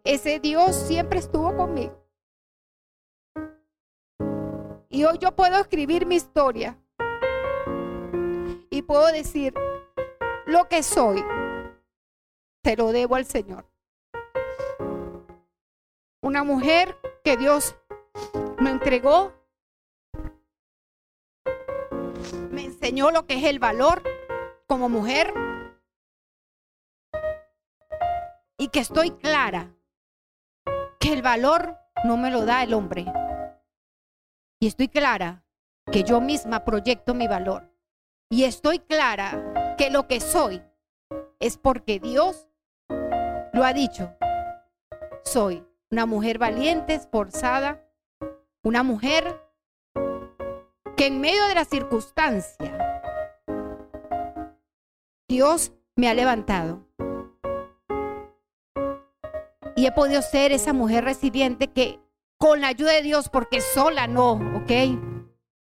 [0.04, 2.06] Ese Dios siempre estuvo conmigo.
[4.90, 6.78] Y hoy yo puedo escribir mi historia.
[8.70, 9.54] Y puedo decir,
[10.46, 11.24] lo que soy,
[12.62, 13.66] te lo debo al Señor
[16.28, 17.76] una mujer que Dios
[18.60, 19.34] me entregó,
[22.52, 24.04] me enseñó lo que es el valor
[24.68, 25.34] como mujer
[28.58, 29.76] y que estoy clara
[31.00, 33.06] que el valor no me lo da el hombre.
[34.60, 35.44] Y estoy clara
[35.92, 37.72] que yo misma proyecto mi valor.
[38.30, 40.62] Y estoy clara que lo que soy
[41.40, 42.50] es porque Dios
[43.54, 44.16] lo ha dicho.
[45.24, 47.84] Soy una mujer valiente, esforzada,
[48.64, 49.42] una mujer
[50.98, 53.02] que en medio de la circunstancia
[55.30, 56.88] Dios me ha levantado.
[59.78, 62.00] Y he podido ser esa mujer resiliente que
[62.40, 64.72] con la ayuda de Dios, porque sola no, ¿ok?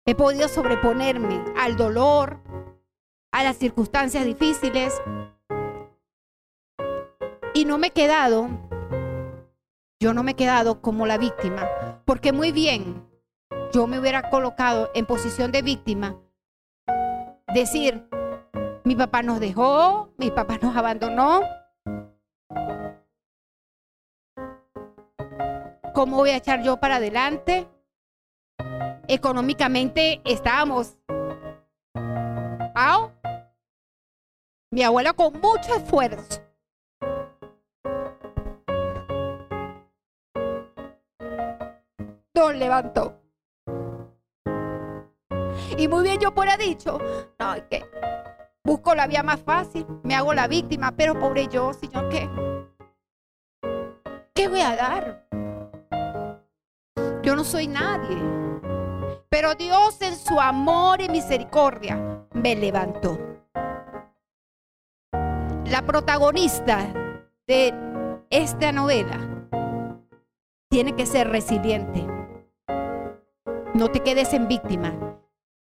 [0.06, 2.42] He podido sobreponerme al dolor,
[3.32, 5.02] a las circunstancias difíciles.
[7.54, 8.50] Y no me he quedado,
[10.02, 13.08] yo no me he quedado como la víctima, porque muy bien,
[13.72, 16.20] yo me hubiera colocado en posición de víctima,
[17.54, 18.06] decir,
[18.84, 21.42] mi papá nos dejó, mi papá nos abandonó.
[25.94, 27.68] ¿Cómo voy a echar yo para adelante?
[29.08, 30.98] Económicamente estábamos.
[31.96, 33.12] ¿Ah?
[34.72, 36.42] Mi abuela con mucho esfuerzo.
[42.34, 43.20] Nos levantó.
[45.78, 46.98] Y muy bien yo fuera dicho,
[47.40, 47.86] no, que
[48.64, 52.28] busco la vía más fácil, me hago la víctima, pero pobre yo, Señor, ¿qué?
[54.34, 55.43] ¿Qué voy a dar?
[57.24, 58.18] Yo no soy nadie.
[59.30, 63.18] Pero Dios en su amor y misericordia me levantó.
[65.66, 66.94] La protagonista
[67.48, 67.74] de
[68.30, 69.48] esta novela
[70.70, 72.06] tiene que ser resiliente.
[73.74, 74.94] No te quedes en víctima.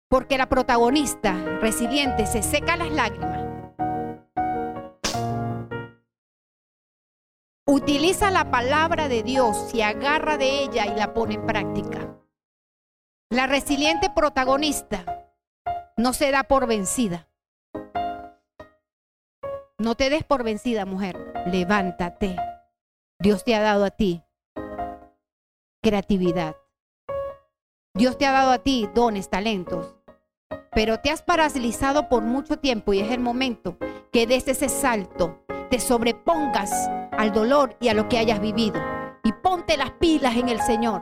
[0.09, 3.44] Porque la protagonista resiliente se seca las lágrimas.
[7.75, 12.15] Utiliza la palabra de Dios, se agarra de ella y la pone en práctica.
[13.29, 15.33] La resiliente protagonista
[15.97, 17.27] no se da por vencida.
[19.77, 21.33] No te des por vencida, mujer.
[21.47, 22.37] Levántate.
[23.19, 24.23] Dios te ha dado a ti
[25.83, 26.55] creatividad.
[27.93, 29.97] Dios te ha dado a ti dones, talentos,
[30.71, 33.77] pero te has paralizado por mucho tiempo y es el momento
[34.13, 35.45] que des ese salto,
[35.79, 36.71] sobrepongas
[37.11, 38.81] al dolor y a lo que hayas vivido
[39.23, 41.01] y ponte las pilas en el Señor.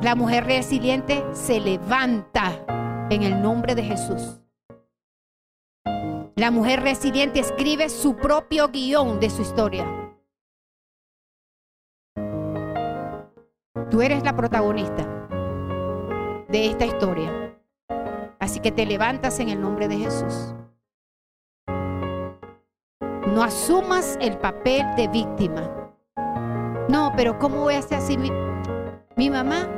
[0.00, 2.64] La mujer resiliente se levanta
[3.10, 4.40] en el nombre de Jesús.
[6.36, 9.86] La mujer resiliente escribe su propio guion de su historia.
[13.90, 15.04] Tú eres la protagonista
[16.48, 17.58] de esta historia.
[18.38, 20.54] Así que te levantas en el nombre de Jesús.
[23.38, 25.62] No asumas el papel de víctima.
[26.88, 28.18] No, pero ¿cómo voy a hacer así?
[28.18, 29.68] Mi, mamá,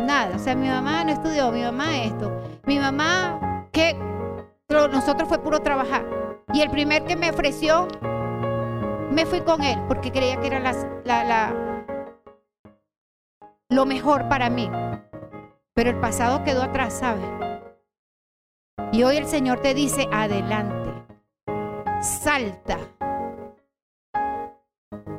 [0.00, 0.36] nada.
[0.36, 2.32] O sea, mi mamá no estudió, mi mamá esto.
[2.64, 3.94] Mi mamá, que
[4.70, 6.06] nosotros fue puro trabajar.
[6.54, 7.88] Y el primer que me ofreció,
[9.10, 11.52] me fui con él porque creía que era
[13.68, 14.70] lo mejor para mí.
[15.74, 17.28] Pero el pasado quedó atrás, ¿sabes?
[18.92, 20.81] Y hoy el Señor te dice, adelante,
[22.02, 22.78] salta,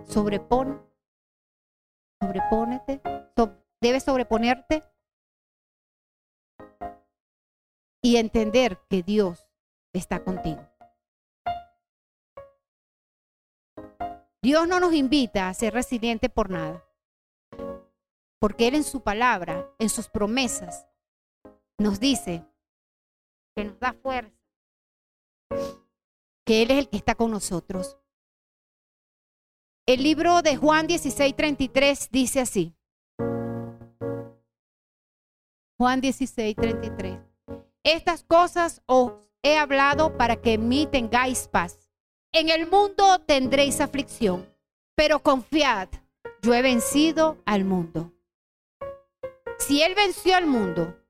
[0.06, 0.86] sobrepon,
[2.22, 3.02] sobrepónete,
[3.82, 4.84] debes sobreponerte.
[8.06, 9.48] Y entender que Dios
[9.94, 10.62] está contigo.
[14.42, 16.84] Dios no nos invita a ser resilientes por nada.
[18.40, 20.86] Porque Él en su palabra, en sus promesas,
[21.78, 22.46] nos dice
[23.56, 24.36] que nos da fuerza,
[26.46, 27.98] que Él es el que está con nosotros.
[29.86, 32.74] El libro de Juan 16:33 dice así.
[35.78, 37.22] Juan 16:33.
[37.84, 39.12] Estas cosas os
[39.42, 41.90] he hablado para que en mí tengáis paz.
[42.32, 44.50] En el mundo tendréis aflicción,
[44.96, 45.90] pero confiad,
[46.42, 48.14] yo he vencido al mundo.
[49.60, 51.03] Si Él venció al mundo,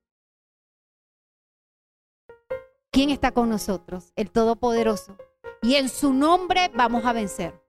[2.94, 4.14] ¿quién está con nosotros?
[4.16, 5.18] El Todopoderoso.
[5.62, 7.62] Y en su nombre vamos a vencer.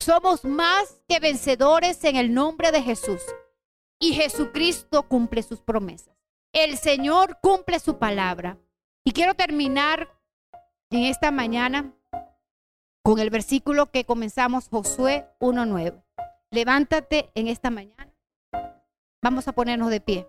[0.00, 3.22] Somos más que vencedores en el nombre de Jesús.
[4.00, 6.16] Y Jesucristo cumple sus promesas.
[6.52, 8.58] El Señor cumple su palabra.
[9.04, 10.08] Y quiero terminar
[10.90, 11.94] en esta mañana
[13.02, 16.02] con el versículo que comenzamos, Josué 1.9.
[16.50, 18.06] Levántate en esta mañana
[19.26, 20.28] Vamos a ponernos de pie.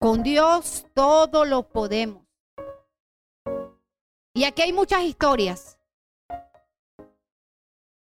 [0.00, 2.24] Con Dios todo lo podemos.
[4.34, 5.78] Y aquí hay muchas historias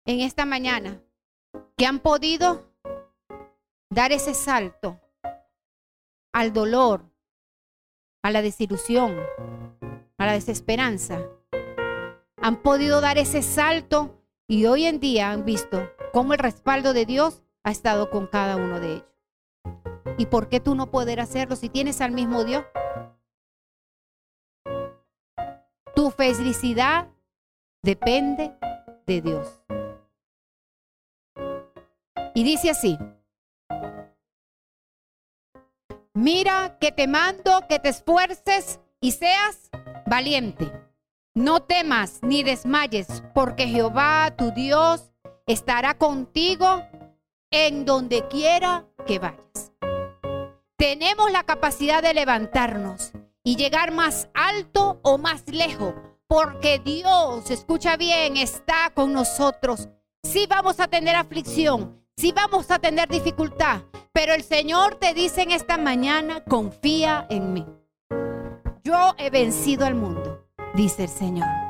[0.05, 1.03] en esta mañana
[1.77, 2.71] que han podido
[3.91, 5.01] dar ese salto
[6.33, 7.05] al dolor,
[8.23, 9.19] a la desilusión,
[10.19, 11.23] a la desesperanza,
[12.41, 17.05] han podido dar ese salto y hoy en día han visto cómo el respaldo de
[17.07, 19.18] Dios ha estado con cada uno de ellos.
[20.19, 22.65] ¿Y por qué tú no poder hacerlo si tienes al mismo Dios?
[25.95, 27.09] Tu felicidad
[27.83, 28.53] depende
[29.07, 29.65] de Dios.
[32.35, 32.99] Y dice así,
[36.15, 39.71] mira que te mando que te esfuerces y seas
[40.07, 40.71] valiente.
[41.35, 45.13] No temas ni desmayes, porque Jehová tu Dios
[45.47, 46.83] estará contigo
[47.51, 49.68] en donde quiera que vayas.
[50.79, 53.11] Tenemos la capacidad de levantarnos
[53.43, 55.93] y llegar más alto o más lejos,
[56.29, 59.89] porque Dios, escucha bien, está con nosotros.
[60.23, 63.83] Sí vamos a tener aflicción, sí vamos a tener dificultad,
[64.13, 67.67] pero el Señor te dice en esta mañana, confía en mí.
[68.85, 71.68] Yo he vencido al mundo, dice el Señor.